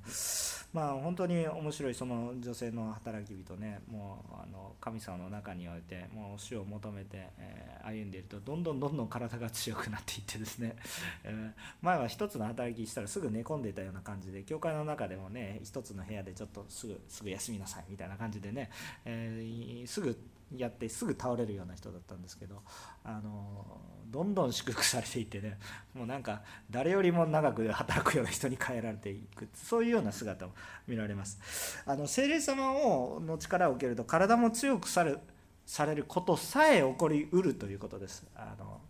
[0.73, 3.83] まあ本当に面白いその女性の働き人ね。
[3.91, 10.77] もうあの神様の中においてもう死を求めて、えー、歩んでいるとどんどんどんどん体が強くなっていってですね、
[11.25, 18.71] えー、前は一つの働きしたらすぐ寝込んでいたような感じで教会の中でもね一つの部屋でちょっとすぐすぐ休みなさいみたいな感じでね、
[19.05, 20.19] えー、すぐ
[20.57, 22.63] やってすぐ倒れるような人だったんですけど
[23.05, 25.59] あのどんどん祝福されていってね
[25.95, 30.51] もうなんか誰よりも長く働くような人に変えられていくそういうような姿を
[30.87, 31.83] 見られます。
[31.87, 35.17] あの聖霊様をの力を受けると体も強くされ
[35.65, 38.27] されることさえ起こりうるということです。
[38.35, 38.81] あの、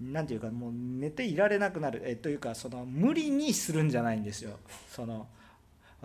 [0.00, 2.02] うん、なんていうかもう寝ていられなくなる。
[2.04, 4.58] えというかその無理にするんじゃないんですよ。
[4.90, 5.26] その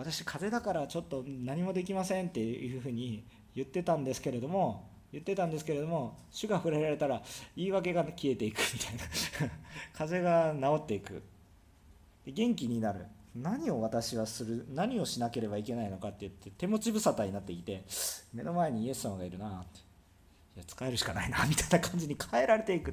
[0.02, 7.22] 私風邪だからちょっと何もできませんっていうふうに言ってたんですけれども言ってたんですけれども主が触れられたら
[7.56, 9.04] 言い訳が消えていくみたいな。
[9.94, 11.22] 風邪が治っていく。
[12.26, 13.06] 元気になる。
[13.36, 17.84] 何を私はする何をしなければいけないのかって言って手持ち無沙汰になっていて
[18.34, 19.80] 目の前にイエス様がいるなって。
[20.56, 22.92] いや使えるしかないなみたいな感じに変えられていく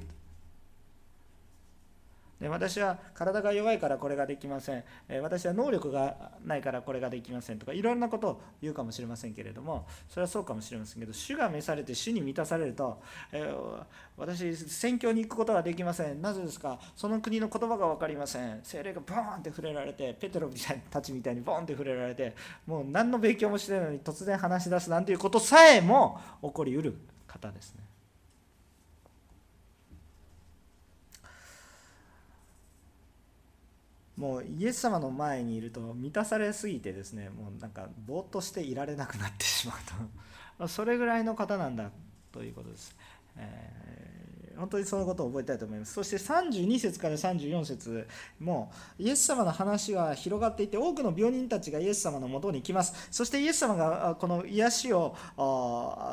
[2.40, 13.82] で私は体が弱いからこれができません、え私は能力がないからこれができませんとかいろんなことを言うかもしれませんけれどもそれはそうかもしれませんけど主が召されて主に満たされると、えー、
[14.16, 16.22] 私宣教に行くことができません。
[16.22, 16.78] なぜですか？
[16.96, 18.60] その国の言葉が分かりません。
[18.62, 22.34] 精霊がボーンって触れられてペテロみたいたちみたいにボーンって触れられて
[22.66, 26.94] もう何の勉強もしてないのに突然話し出すなんていうことさえも起こりうる
[27.26, 27.84] 方ですね。
[34.20, 39.76] もうイエス様の前にいると満たされすぎてですねもうなんかぼーっとしていられなくなってしまう
[40.58, 40.68] と。
[40.68, 41.90] それぐらいの方なんだ
[42.30, 42.94] ということです、
[43.34, 43.99] え
[44.60, 45.94] 本当にそのことを覚えたいと思います。
[45.94, 48.06] そして32節から34節
[48.38, 53.08] もイエス様の話が広がっていて多くの病人たちがイエス様のもとに来ます。
[53.10, 55.16] そしてイエス様がこの癒しを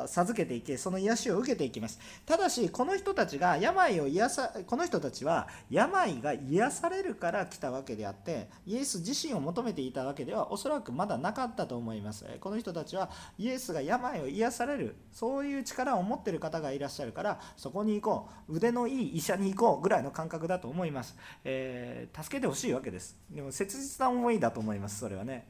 [0.06, 2.00] 授けていけその癒しを受けていきます。
[2.24, 12.24] ただしこの人たちが病を癒さこの人たちは病が癒されるから来たわけであってイエス自身を求めていたわけではおそらくまだなかったと思います。
[12.40, 18.37] この人たちはイエスが病を癒されるそういう力を持っている方がいらっしゃるからそこに行こう。
[18.48, 23.16] 腕のいい医者に行こうぐらいの感覚だと思います、えー、助けてほしいわけです。
[23.30, 25.46] でも切実な思いだと思いますそれはね。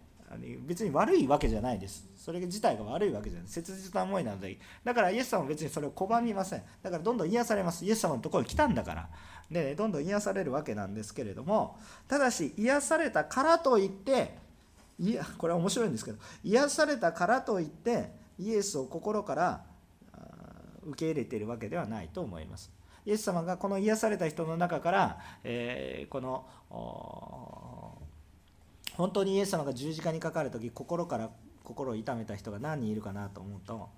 [0.67, 2.07] 別に悪いわけじゃないです。
[2.17, 3.49] それ自体が悪いわけじゃない。
[3.49, 4.59] 切実な思いなので。
[4.85, 6.63] だからイエス様は別にそれを拒みません。
[6.83, 7.85] だからどんどん癒されます。
[7.85, 9.09] イエス様のところに来たんだから。
[9.51, 11.79] でどんどん癒されるわけなんですけれども。
[12.09, 14.37] ただし癒されたからといって
[14.99, 19.65] いやこれは面白いんですけど癒されたからといってイエスを心から
[20.85, 22.78] 受け入れているわけではないと思います。
[23.09, 26.45] イエス様がこの癒された人の中から、えー、この
[28.99, 31.31] 本当にイエス様が十字架にかかる時心から
[31.65, 33.89] 心を痛めた人が何人いるかなと思うと、ま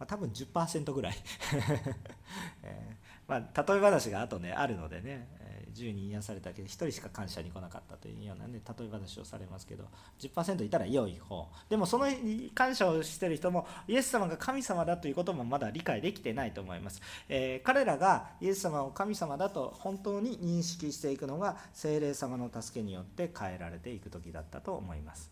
[0.00, 1.14] あ、多分10%ぐらい。
[2.64, 5.28] えー、まあ、例え話があとねあるのでね、
[5.76, 9.84] 10人癒されたけど1人しか感謝に来なかったというようなね例え話をされますけど
[10.18, 11.46] 10%いたら良い方。
[11.68, 12.06] でもその
[12.54, 25.30] 感謝をしてる人もイエス様が神様だということもまだ理解できてないと思います、えー、彼らがイエス様を神様だと本当に認識していくのが精霊様の助けによって変えられていく時だったと思います。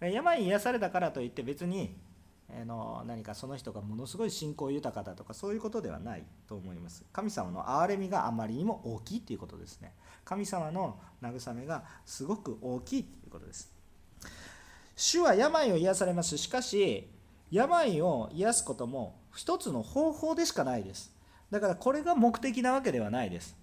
[0.00, 1.96] 病に癒されたからといって別に
[2.64, 7.04] の何かその人がものすごい信仰豊かだとかそういうことではないと思います。
[7.12, 9.92] 神様の憐れみがあまりにも大きいということですね。
[10.24, 13.72] 神様の慰めがすごく大きいということです。
[14.96, 16.38] 主は病を癒されます。
[16.38, 17.08] しかし
[17.50, 21.14] 病を癒すことも一つの方法でしかないです。
[21.50, 23.56] だからこれが目的なわけではないです。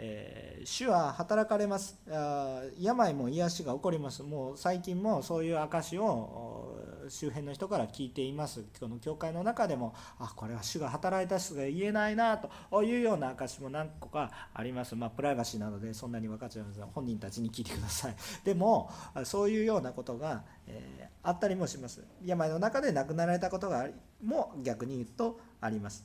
[0.00, 1.98] えー、主は働かれます。
[2.08, 4.22] あ病も癒しが起こります。
[4.22, 8.64] もう最近もそういう証を周辺の人から聞いています。
[8.78, 14.94] この教会の中でもあこれは主が働いた人が言えないなというような証も何個かあります。
[14.94, 16.86] まあプライバシーなのでそんなに分かっちゃいません。
[16.86, 18.14] 本人たちに聞いてください。
[18.44, 18.90] でも
[19.24, 22.04] そういうようなことが、えー、あったりもします。
[22.24, 23.88] 病の中で亡くなられたことが
[24.22, 26.04] も逆に言うとあります、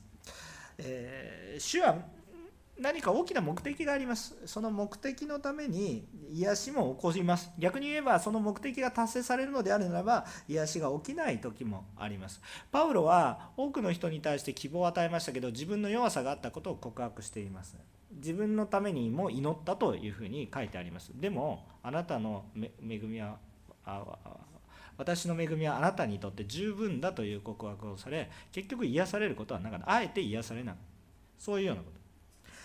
[0.78, 1.98] えー、主は
[2.78, 4.36] 何か大きな目的があります。
[4.46, 7.50] その目的のために癒しも起こります。
[7.56, 12.40] 逆に言えばその目的が達成されるのであるならば癒しが起きない時もあります。
[12.72, 17.76] パウロは多くの人に対して希望を与えましたけど自分の弱さがあったことを告白しています。
[18.10, 21.12] 自分のためにも祈ったというふうに書いてあります。
[21.14, 23.38] でもあなたの恵みは
[24.96, 29.92] 私の恵みはあなたにとって十分だという告白をされ結局癒されることはなかった。
[29.92, 30.74] あえて癒されない。
[31.38, 32.03] そういうようなこと。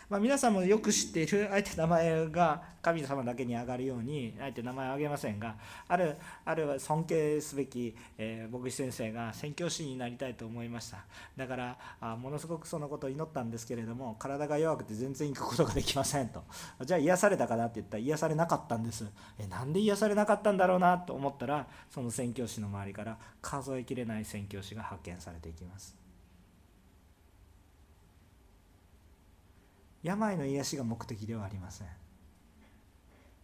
[0.10, 5.56] まあ、皆さんもよく知っているあえて名前が神様だけに上がるようにあえて名前を挙げませんが
[5.88, 11.06] あるある尊敬すべき、えー、牧師先生が宣教師になりたいと思いました。
[11.38, 16.44] だからあものすごくそのことを祈ったんですけれども体が弱くて全然行くことができませんと。
[16.84, 19.06] じゃあ癒されたかなって言ったら癒されなかったんです。
[19.38, 25.99] えなんで癒されなかったんだろうなと思ったらその宣教師の周りから数えきれない宣教師が発見されていきます。
[30.04, 31.88] 病の癒しが目的ではありません。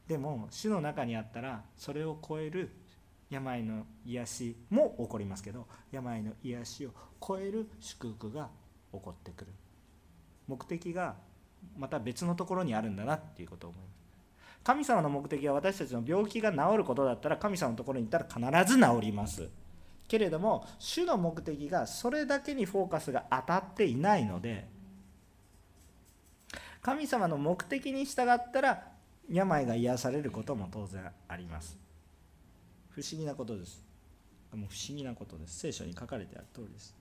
[0.08, 2.70] でも主の中にあったらそれを超える
[3.30, 6.92] 病の癒しも起こりますけど病の癒しを
[7.26, 8.50] 超える祝福が
[8.94, 9.52] 起こってくる。
[10.48, 11.16] 目的が
[11.78, 13.96] また別のところにあるんだなっていうことを思います。
[14.64, 19.50] 神様の目的は私たちの病気が治ることだったら神様のところに行ったら必ず治ります。
[20.08, 24.68] けれども主の目的がそれだけにフォーカスが当たっていないので
[26.86, 28.84] 神様の目的に従ったら
[29.28, 31.80] 病が癒されることも当然あります。
[32.92, 33.84] 不思議なことです。
[34.54, 35.58] もう不思議なことです。
[35.58, 36.96] 聖書に書かれてある通りです。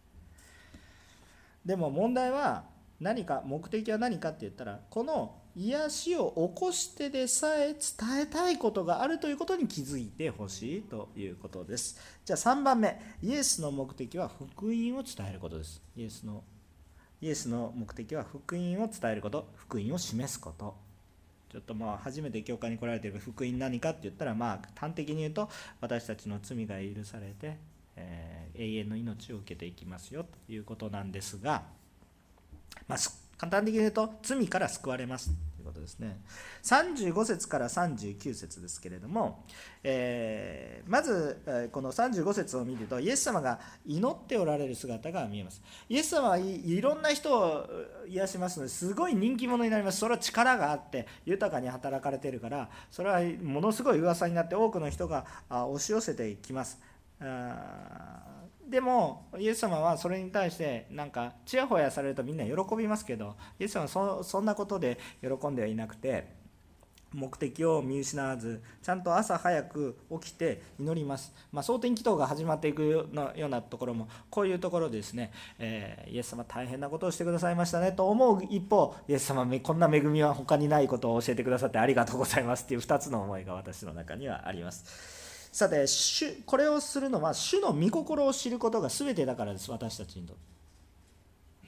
[1.67, 2.65] でも問題は
[2.99, 12.01] 何か目的は何かって言ったらこの癒しを起こしてでさえ伝えたいことがあるということに気づいてほしいということです。
[12.25, 12.99] じゃあ3番目。
[13.21, 15.83] イエスの目的は福音を伝えることです。
[15.95, 16.43] イエスの
[17.21, 20.77] イエスの目的は福音を伝えること福音を示すこと。
[21.55, 25.49] ちょっとまあ初めて教会に来られている福音何かって言ったらまあ端的に言うと
[25.81, 27.59] 私たちの罪が許されて、
[27.95, 31.63] えー、永遠の命を受けていきますよということなんですが、
[32.89, 32.99] まあ、
[33.39, 35.31] 簡単的に言うと罪から救われます。
[35.65, 36.21] いうことですね。
[36.63, 39.45] 35節から39節ですけれども、
[39.83, 45.63] えー、まずこの35節を見るとイエス様が祈っておられる姿が見えます。
[45.89, 47.67] イエス様はいろんな人を
[48.07, 49.99] 癒しますのですごい人気者になります。
[49.99, 56.79] それは力があって豊かに働かれているからそれはものすごい噂になって多くの人が押し寄せてきます。
[58.69, 66.45] でもイエス様はそれに対してなんかちやほやされるとみんな喜びますけどイエス様はそそんなことで喜んではいなくて
[67.15, 85.14] 目的を見失わずちゃんと朝早く起きて祈ります、まあ、蒼天祈祷が始まっていくようなところもこういうところでですね、えー、イエス様大変なことをしてくださいましたねと思う一方イエス様こんな恵みは他にないことを教えてくださってありがとうございますっていう2つの思いが私の中にはあります。
[85.55, 90.37] さて主これをするのは主の御心を知ることが全てだからです私たちにとっ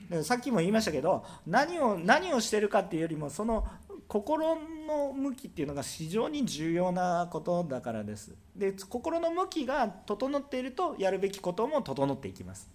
[0.08, 0.24] て。
[0.24, 3.64] さっきも言いましたけど何を何をしてるかっていうよりもその
[4.08, 8.34] 心の向きっていうのが非常に重要なことだからです。
[8.56, 12.68] で心の向きが整っているとやるべきことも整っていきます。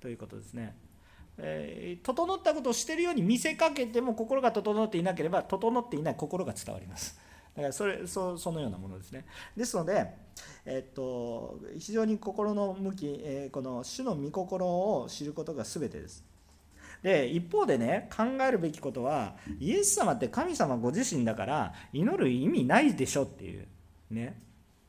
[0.00, 0.74] ということですね。
[1.36, 7.20] えー、整ったことをしてるように見せかけても心が整っていなければ整っていない心が伝わります。
[7.56, 9.26] だからそれそそのようなものですね。
[9.56, 10.14] ですので、
[10.64, 16.24] えっと、非常に心の向き、えー、この主の御心を知ることが全てです。
[17.02, 23.66] で一方でね考えるべきことはイエス様って神様ご自身だから祈る意味ないでしょっていう
[24.10, 24.40] ね、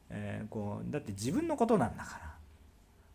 [0.10, 2.33] えー、こうだって自分のことなんだから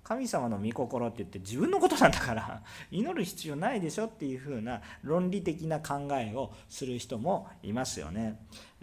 [0.08, 8.40] 神様の御心って言って自分のことなんだから祈る必要ないでしょっていうふうな論理的な考えをする人もいますよね。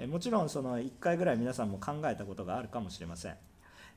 [0.07, 3.35] もちろんその1回ぐらい皆さんも考えたことがあるかもしれません、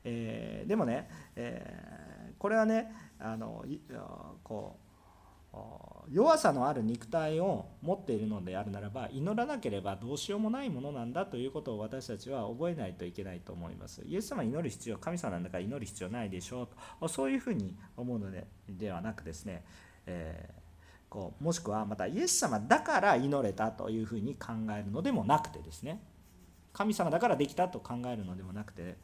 [0.05, 3.63] えー、でもね、えー、これはねあの
[4.43, 4.77] こ
[5.53, 5.57] う
[6.11, 14.01] 弱さのある肉体を持っているのであるならば祈らなければどうしようもないものなんだということを私たちは覚えないといけないと思います。
[14.05, 16.67] イエス様祈る必要神様なんだから祈る必要ないでしょう
[16.99, 17.07] と。
[17.07, 19.63] そういうふうに思うのでではなくですね、
[20.07, 20.53] えー、
[21.09, 26.01] こうもしくはまたイエス様だから祈れたというふうに考えるのでもなくてですね。
[26.73, 28.97] 神様だからできたと考えるのでもなくて。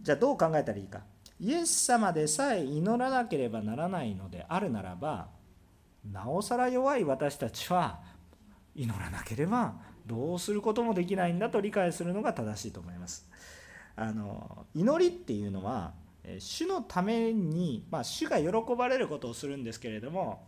[0.00, 1.00] じゃあどう考えたらいいか。
[1.40, 5.28] イエス様でさえ祈らなければならないのであるならば
[6.12, 8.00] なおさら弱い私たちは
[8.74, 9.74] 祈らなければ
[10.06, 13.28] どうすることもできないんだと理解するのが正しいと思います。
[13.96, 15.92] あの祈りっていうのは
[16.38, 20.46] 主のために、まあ、主が喜ばれることをするんですけれども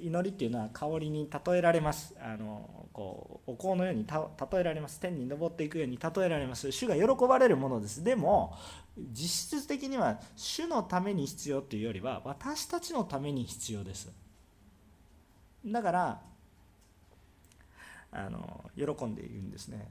[0.00, 2.14] 祈りっていうのは香りに例えられます。
[2.20, 4.98] あのこうお香のように例えられます。
[4.98, 6.72] 天に昇っていくように例えられます。
[6.72, 8.02] 主が喜ばれるものです。
[8.02, 8.56] でも
[9.12, 14.10] 実質的には主のために必要というよりは私たちのために必要です。
[15.66, 16.20] だから
[18.10, 19.86] あの喜んでいるんですね、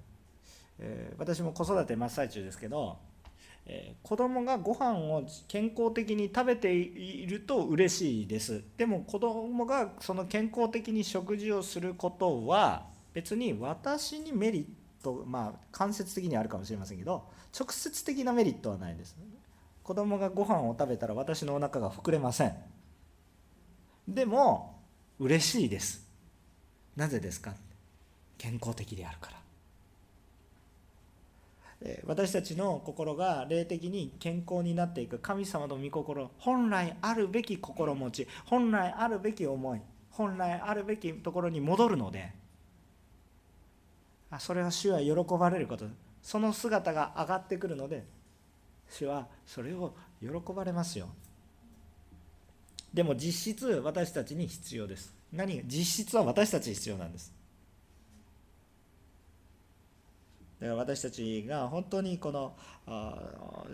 [0.80, 2.98] えー、私も子育て真っ最中ですけど、
[3.66, 8.64] えー、子供がご飯を健康的に食べていると嬉しいです。
[8.78, 17.26] でも子供がその健康的に食事をすることは別に私にメリットまあ間接的にあるかもしれませんけど
[17.58, 19.16] 直接的なメリットはないです。
[19.84, 22.56] 子供がご飯を食べたら私のお腹が膨れません。
[24.08, 24.77] でも
[25.20, 26.06] 嬉しいです。
[26.96, 27.54] なぜですか？
[28.38, 29.38] 健康的であるから。
[32.06, 42.32] 私たちの心が霊的に健康になっていく神様の御心本来あるべき心持ち本来あるべき思い本来あるべきところに戻るので
[44.40, 45.86] それは主は喜ばれること。
[46.24, 48.04] その姿が上がってくるので
[48.90, 51.08] 主はそれを喜ばれますよ。
[52.98, 55.14] でも実質私たちに必要です。
[55.32, 57.32] 何実質は私たちに必要なんです。
[60.60, 62.56] だから私たちが本当にこの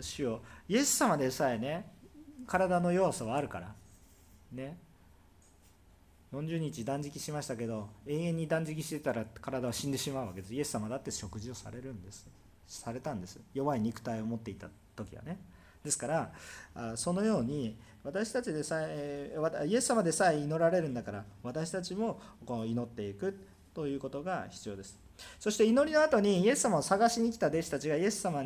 [0.02, 1.86] 主をイエス様でさえね
[2.46, 3.74] 体の弱さはあるから。
[4.52, 4.76] ね。
[6.34, 10.52] 40日断食しましたけど永遠に断食してたら体は死んでしまうわけです。
[10.52, 12.28] イエス様だって食事をされるんです。
[12.66, 13.40] されたんです。
[13.54, 15.38] 弱い肉体を持っていた時はね。
[15.84, 16.06] ですか
[16.74, 22.20] らそのように私たちでさえイエス様でさえ祈られるんだから私たちも
[22.66, 23.38] 祈っていく
[23.74, 25.04] ということが必要です
[25.38, 28.42] そして祈りの後にイエス様を探しに来た弟子たちがイエス様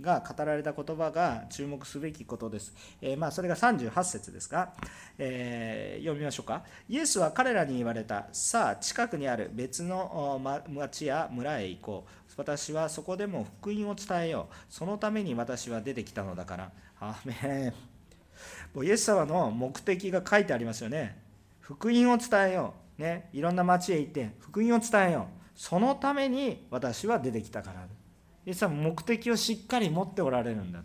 [0.00, 2.72] が語られた言葉が注目すべきことです。
[3.00, 4.72] えー、まあ、それが38節ですが、
[5.18, 6.62] えー、読みましょうか。
[6.88, 8.26] イエスは彼らに言われた。
[8.32, 12.21] さあ、近くにある別の町や村へ行こう。
[12.36, 14.54] 私はそこでも福音を伝えよう。
[14.68, 16.72] そのために私は出てきたのだから。
[17.00, 17.72] アメ
[18.74, 21.20] もうイエス様の目的が書いてありますよね。
[21.60, 23.02] 福音を伝えよう。
[23.02, 24.30] ね、いろんな町へ行って。
[24.40, 25.42] 福音を伝えよう。
[25.54, 27.86] そのために私は出てきたから。
[28.44, 30.82] イエス様目的をしっかり持っておられるんだ。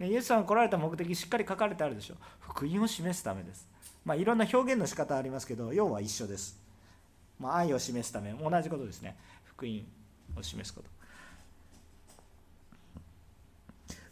[0.00, 2.14] イエス様が来られた目的しっかり書かれてあるでしょ。
[2.40, 3.68] 福音を示すためです。
[4.04, 6.58] まあいろんな表現の仕方ありますけど要は一緒です。
[7.38, 8.32] まあ、愛を示すため。
[8.32, 9.16] 同じことですね。
[9.44, 9.82] 福音。
[10.36, 10.88] を示すこと。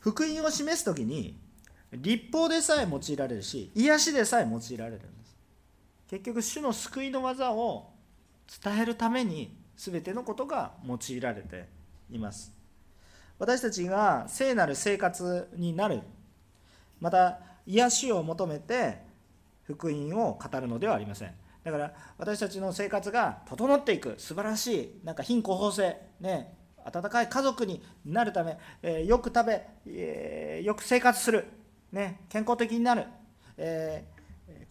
[0.01, 1.37] 福音を示す時に
[1.93, 5.37] 立法でさえ用いられるし癒しでさえ用いられるんです。
[6.09, 7.91] 結局主の救いの技を
[8.63, 11.69] 伝えるために全てのことが用いられて
[12.11, 12.53] います。
[13.39, 16.01] 私たちが聖なる生活になる。
[17.01, 18.99] また癒しを求めて
[19.65, 21.35] 福音を語るのではありません。
[21.65, 31.45] だから私たちの生活が整っていく素晴らしいなんか貧困法制ね温かい家族になるため、えー、よく食べ、えー、よく生活する、
[31.93, 33.05] ね、健康的になる、
[33.59, 34.05] え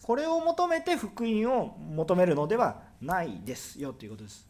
[0.00, 4.48] ー、これを求めて福音を求めるのではないですよということです。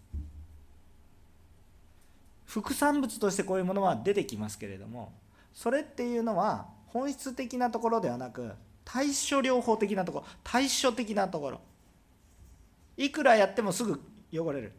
[2.46, 5.12] 副産物としてこういうものは出てきますけれども
[5.52, 8.52] それっていうのは本質的なところではなく
[8.86, 11.60] 対処療法的なところ対処的なところ。
[12.98, 13.98] いくらやってもすぐ
[14.30, 14.72] 汚れる、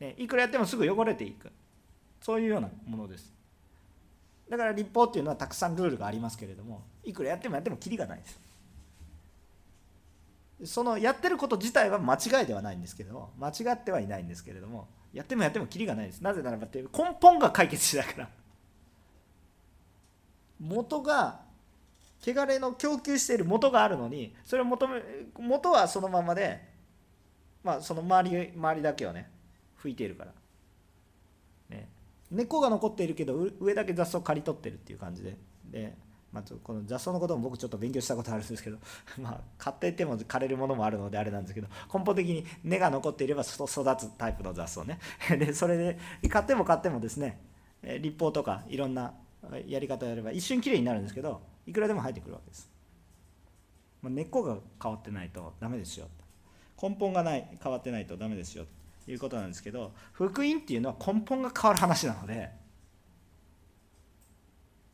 [0.00, 1.50] ね、いくらやってもすぐ汚れていく。
[2.22, 3.30] そういうようなものです。
[4.48, 8.40] だから立法っていうのはたくさんルールがありますけれどもいくらやってもやってもキリがないです。
[10.72, 16.20] そのやってること自体は間違いではないんですけど間違ってはいないんですけれどもやってもやってもキリがないです。
[16.20, 16.88] なぜならばって根
[17.20, 18.28] 本が解決しないから。
[20.60, 21.40] 元が
[22.26, 25.02] 汚れの供給している元があるのにそれを求め
[25.38, 26.73] 元はそのままで
[27.64, 29.30] まあ、その周り周りだけをね
[29.82, 30.32] 拭いているから、
[31.70, 31.88] ね、
[32.30, 35.36] 根っこが残っているけど上だけ雑草刈り取ってるっていう感じで。
[35.70, 35.96] で、
[36.30, 38.78] まあ、この雑草のことも僕ちょっと勉強したことあるんですけど、
[39.18, 44.98] まあ、買っていても枯れるものもあるのであれなんですけど根本的に根が残っていれば育つタイプの雑草ね。
[45.38, 45.98] でそれで
[46.28, 47.40] 買っても買ってもですね
[47.82, 49.14] 立法とかいろんな
[49.66, 52.70] やり方をやれば一瞬きれいになるんですけどいくらでも生えてくるわけです、
[54.02, 56.08] まあ、根っこが変わってないとダメですよ。
[56.80, 58.64] 根本がない変わってないとダメですよ
[59.04, 62.50] ということなんですけど福音っていうのは根本が変わる話なので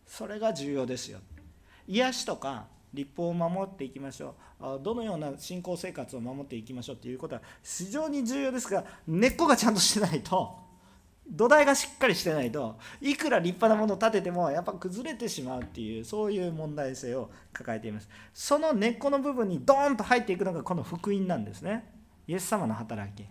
[0.06, 1.20] それが重要ですよ。
[1.86, 4.80] 癒しとか立法を守っていきましょう。
[4.82, 10.69] どのような信仰生活を守っていきましょうということは非常に重要ですが根っこがちゃんとしてないと
[11.30, 18.08] 土台がしっかりしてないといくら立派なものを建ててもやっぱ崩れてしまうっていうそういう問題性を抱えています。
[18.34, 21.92] その根っこの部分にドーンと入っていくのがこの福音なんですね。
[22.26, 23.26] イエス様の働き。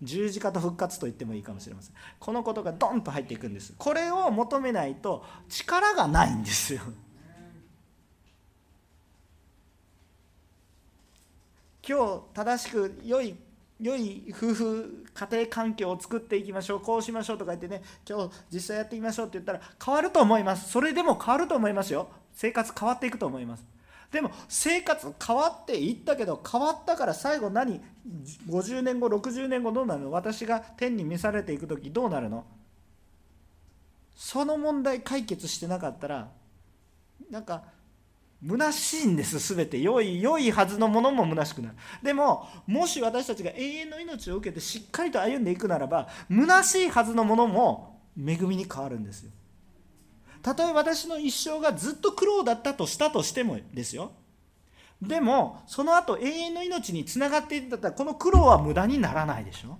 [0.00, 1.94] 十字架と復活と言ってもいいかもしれません。
[2.20, 3.74] このことがドンと入っていくんです。
[3.78, 6.82] これを求めないと力がないんですよ。
[11.86, 13.34] 今日正しく良い
[13.80, 20.70] 良い夫婦家庭環境を作っていきましょうこうしましょうとか言ってね今日実際やってみましょうって言ったら変わると思います。
[20.70, 22.08] それでも変わると思いますよ。
[22.32, 23.64] 生活変わっていくと思います。
[24.10, 27.80] でも生活変わっていったけど変わったから最後何
[28.48, 30.10] ？50年後60年後どうなるの？
[30.10, 32.46] 私が天に召されていく時どうなるの？
[34.16, 36.28] その問題解決してなかったら
[37.30, 37.62] なんか
[38.46, 39.80] 虚しいんです全て。
[39.80, 41.74] 良い良いはずのものも虚しくなる。
[42.02, 49.32] でももし私たちが永遠の命を受けてしっかりと歩んでいくならば虚しいはずのものも恵みに変わるんですよ。
[50.40, 54.12] たとえ私の一生がずっと苦労だったとしたとしてもですよ。
[55.02, 59.78] でもその後永遠の命につながっていったらこの苦労は無駄にならないでしょ。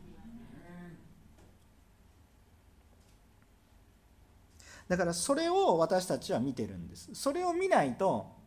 [4.88, 7.10] だからそれを私たちは見てるんです。
[7.14, 8.37] それを見ないと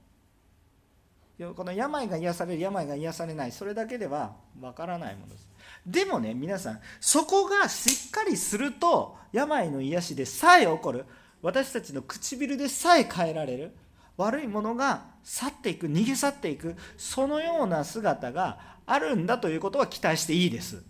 [1.49, 5.49] この病が癒される病が癒されないそれだけではわからないものです。
[5.85, 11.05] でもね皆さんそこがしっかりすると病の癒しでさえ起こる。
[11.41, 13.71] 私たちの唇でさえ変えられる。
[14.17, 20.83] 悪いものが去っていく逃げ去っていくそのような姿があるんだということは期待していいです。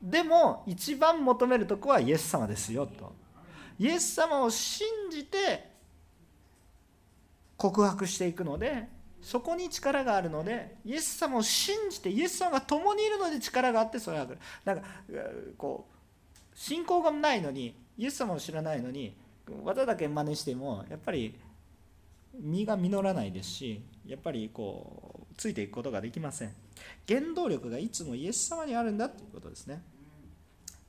[0.00, 3.12] でも一番求めるとこはイエス様ですよと。
[3.78, 5.75] イエス様を信じて
[7.56, 8.88] 告白していくので
[9.22, 14.38] そこに力があるのでイエス様を信じてイエス様が共にいるので力があってそれが来る。
[14.64, 14.82] なんか
[15.58, 15.96] こう
[16.54, 19.16] 信仰がないのにイエス様を知らないのに
[19.64, 21.34] 技だけ真似してもやっぱり
[22.38, 26.54] 実が実らないですしやっぱりこうついていくことができません。
[27.08, 29.82] 原動力がいつもイエス様にあるんだということですね。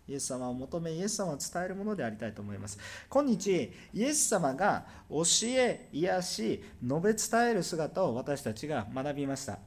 [0.08, 2.80] イエス様を求めイエス様を伝えるものでありたいと思います。
[3.10, 9.60] 今日イエス様が教え癒し述べ伝える姿を私たちが学びました。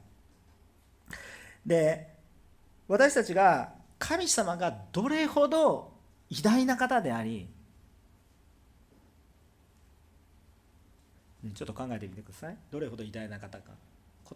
[1.65, 2.07] で
[2.87, 5.93] 私たちが神様がどれほど
[6.29, 7.47] 偉大な方であり
[11.53, 12.57] ちょっと考えてみてください。
[12.71, 13.71] どれほど偉大な方か。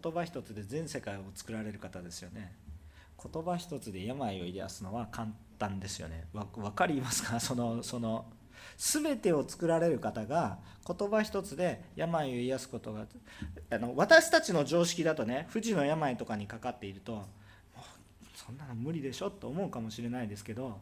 [0.02, 2.52] 言葉一つで全世界を作られる方ですよね。
[3.32, 5.45] 言葉一つで病を癒すのは簡単。
[5.58, 6.26] たんですよね。
[6.32, 7.38] 分かりますか？
[7.40, 8.26] そのその
[8.76, 13.06] 全てを作られる方が言葉一つで病を癒すことが
[13.70, 17.24] あの私たちの常識だとね不治の病とかにかかっていると
[18.34, 20.78] そんなの無理でしょと思うかもしれないですけど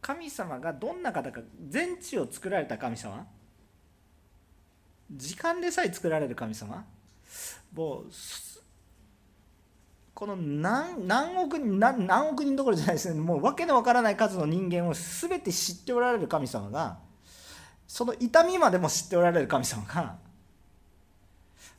[0.00, 3.26] 神様がどんな方か全地を作られた神様
[5.10, 6.84] 時間でさえ作られる神様
[7.74, 8.06] もう
[10.20, 13.18] この何何億人何何億人どころじゃないですね。
[13.18, 16.98] もう訳のわからない数の人間を全て知っておられる神様が
[17.88, 20.16] その痛みまでも知っておられる神様が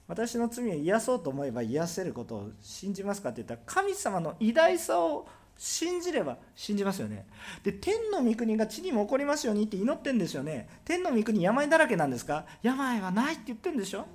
[0.07, 7.27] 私の罪を癒そうと思えば癒せることを信じますかって言ったら神様の偉大さを信じれば信じますよね。
[7.61, 10.67] で天の御国が地にも起こりますようにって祈ってんですよね。
[10.83, 12.45] 天の御国病だらけなんですか？
[12.63, 14.07] 病はないって言ってるんでしょ？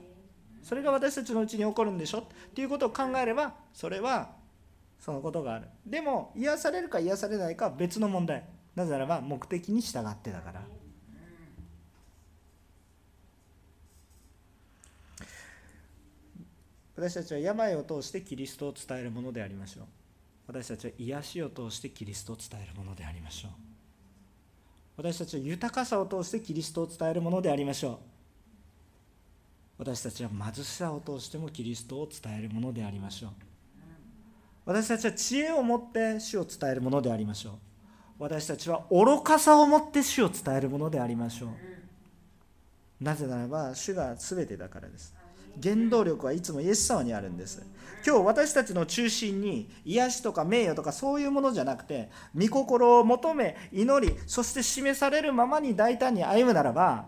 [0.67, 2.19] それが私たちのうちに起こるんでしょ？
[2.19, 4.31] っていうことを考えればそれは
[4.99, 5.69] そのことがある。
[5.87, 8.43] でも癒されるか癒されないかは別の問題。
[8.75, 10.63] なぜならば目的に従ってだから。
[16.97, 19.85] 私たちは病を通してキリストを伝えるものでありましょう。
[20.49, 23.51] 私たちは癒しを通してキリストを伝えるものでありましょう。
[24.97, 28.16] 私たちは豊かさを通してキリストを伝えるものでありましょう。
[29.79, 33.31] 私たちは貧しさを通してもキリストを伝えるものでありましょう。
[34.65, 37.53] 私たちは知恵を持って主を伝えるものでありましょう。
[38.19, 43.05] 私たちは愚かさを持って主を伝えるものでありましょう。
[43.05, 45.15] なぜならば主が全てだからです。
[45.63, 47.63] 原動力はいつもイエス様にあるんです。
[48.07, 57.07] 今日私たちの中心に癒しとか名誉とかそういうものじゃなくて御心を求め祈りそして示されるままに大胆に歩むならば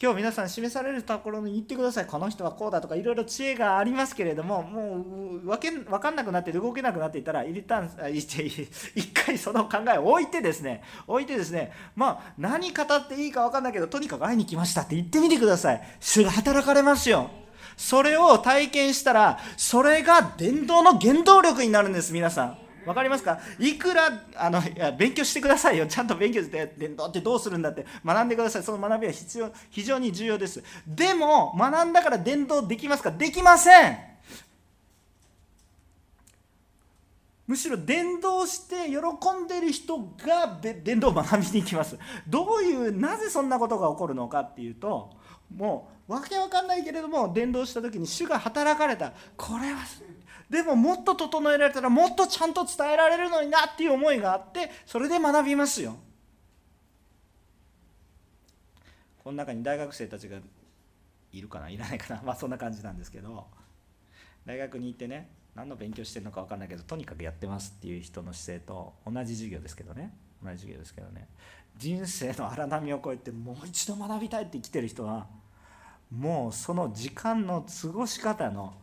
[0.00, 2.06] 今日皆さん示されるところに行ってください。
[2.06, 5.04] この人はこうだとかいろいろ知恵がありますけれどもも
[5.42, 15.82] う分け分かんなくなって動けなくなっていたら一旦 一回その考えを置いてですね置いてですねまあ何語っていいか分かんないけどとにかく会いに来ましたって言ってみてください。
[15.98, 17.30] 主が働かれますよ。
[17.76, 22.67] それを体験したらそれが伝道の原動力になるんです皆さん。
[22.88, 23.38] 分かりますか？
[23.58, 25.86] いくらあのいや勉強してくださいよ。
[25.86, 27.84] ちゃんと勉強して伝道ってどうするんだって。
[28.04, 28.62] 学んでください。
[28.62, 30.62] その学びは必要非常に重要です。
[30.86, 33.10] でも学んだから伝道できますか？
[33.10, 33.98] できません。
[37.46, 38.98] むしろ伝道して喜
[39.42, 41.98] んでる人が伝道を学びに行きます。
[42.26, 45.10] どういうなぜそんなことが起こるのかっていうと
[45.54, 49.12] もうわけわかんないけれども伝道した時に主が働かれた。
[49.36, 49.78] これは
[50.50, 55.96] でももっと整えられたらもっとちゃんと伝えられるのになっていう思いがあってそれで学びますよ。
[59.22, 60.38] この中に大学生たちが
[61.32, 62.22] いるかないらないかな。
[62.24, 63.46] まあそんな感じなんですけど。
[64.46, 70.16] 大学に行ってね何の勉強してるのか分かんないけどとにかくやってますっていう人の姿勢と同じ授業ですけどね。
[70.42, 71.28] 同じ授業ですけどね。
[71.76, 75.26] 人生の荒波を超えてもう一度学びたいって生きてる人は
[76.10, 78.74] もうその時間の過ごし方の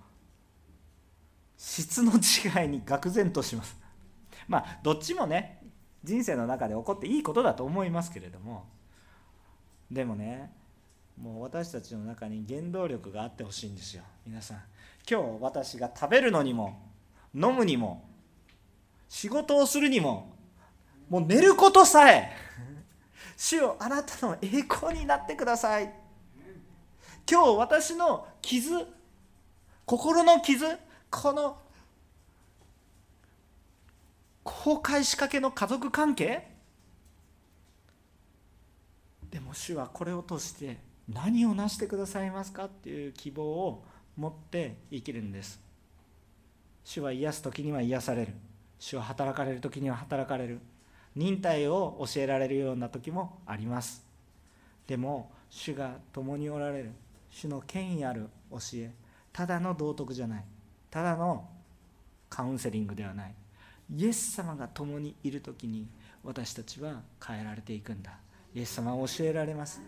[1.65, 3.75] 質の違いに愕然とします。
[4.47, 5.63] まあどっちもね
[6.03, 8.67] 人生の中で起こっていいことだと思いますけれども
[9.89, 10.53] でもね
[11.19, 14.03] もう私たちの中に原動力があってほしいんですよ。
[14.27, 14.63] 皆さん
[15.09, 16.79] 今日私が食べるのにも
[17.33, 18.07] 飲むにも
[19.09, 20.35] 仕事をするにも
[21.09, 22.31] もう寝ることさえ
[23.35, 25.91] 主よあなたの栄光になってください。
[27.27, 28.87] 今日私の傷
[29.87, 30.77] 心の傷
[31.09, 31.57] この
[34.43, 36.47] 崩壊しかけの家族関係？
[39.31, 40.77] でも主はこれを通して
[41.09, 43.83] 何を成してくださいますかっていう希望を
[44.15, 45.59] 持って生きるんです。
[46.83, 48.33] 主は癒す時には癒される。
[48.79, 50.59] 主は働かれる時には働かれる。
[51.15, 54.05] 忍耐を教えられるような時もあります。
[54.85, 56.91] でも主が共におられる。
[57.29, 58.93] 主の権威ある教え。
[59.33, 60.45] ただの道徳じゃない。
[60.95, 61.45] ただの
[62.29, 63.33] カウンセリングではない。
[63.97, 65.89] イエス様が共にいる時に
[66.23, 68.11] 私たちは変えられていくんだ。
[68.53, 69.81] イエス様は教えられます。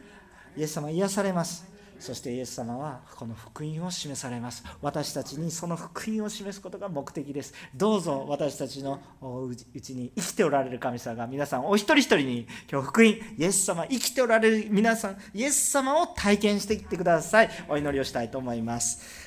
[0.58, 1.66] イエス様癒されます。
[1.97, 4.66] そしてイエス様はこの福音を示されます。
[4.82, 7.53] 私たちにその福音を示すことが目的です。
[7.74, 17.49] どうぞ私たちのうちに生きておられる神様が皆さんお一人一人に今日福音イエス様生きておられる皆さんイエス様を体験していってください。
[17.70, 19.26] お祈りをしたいと思います。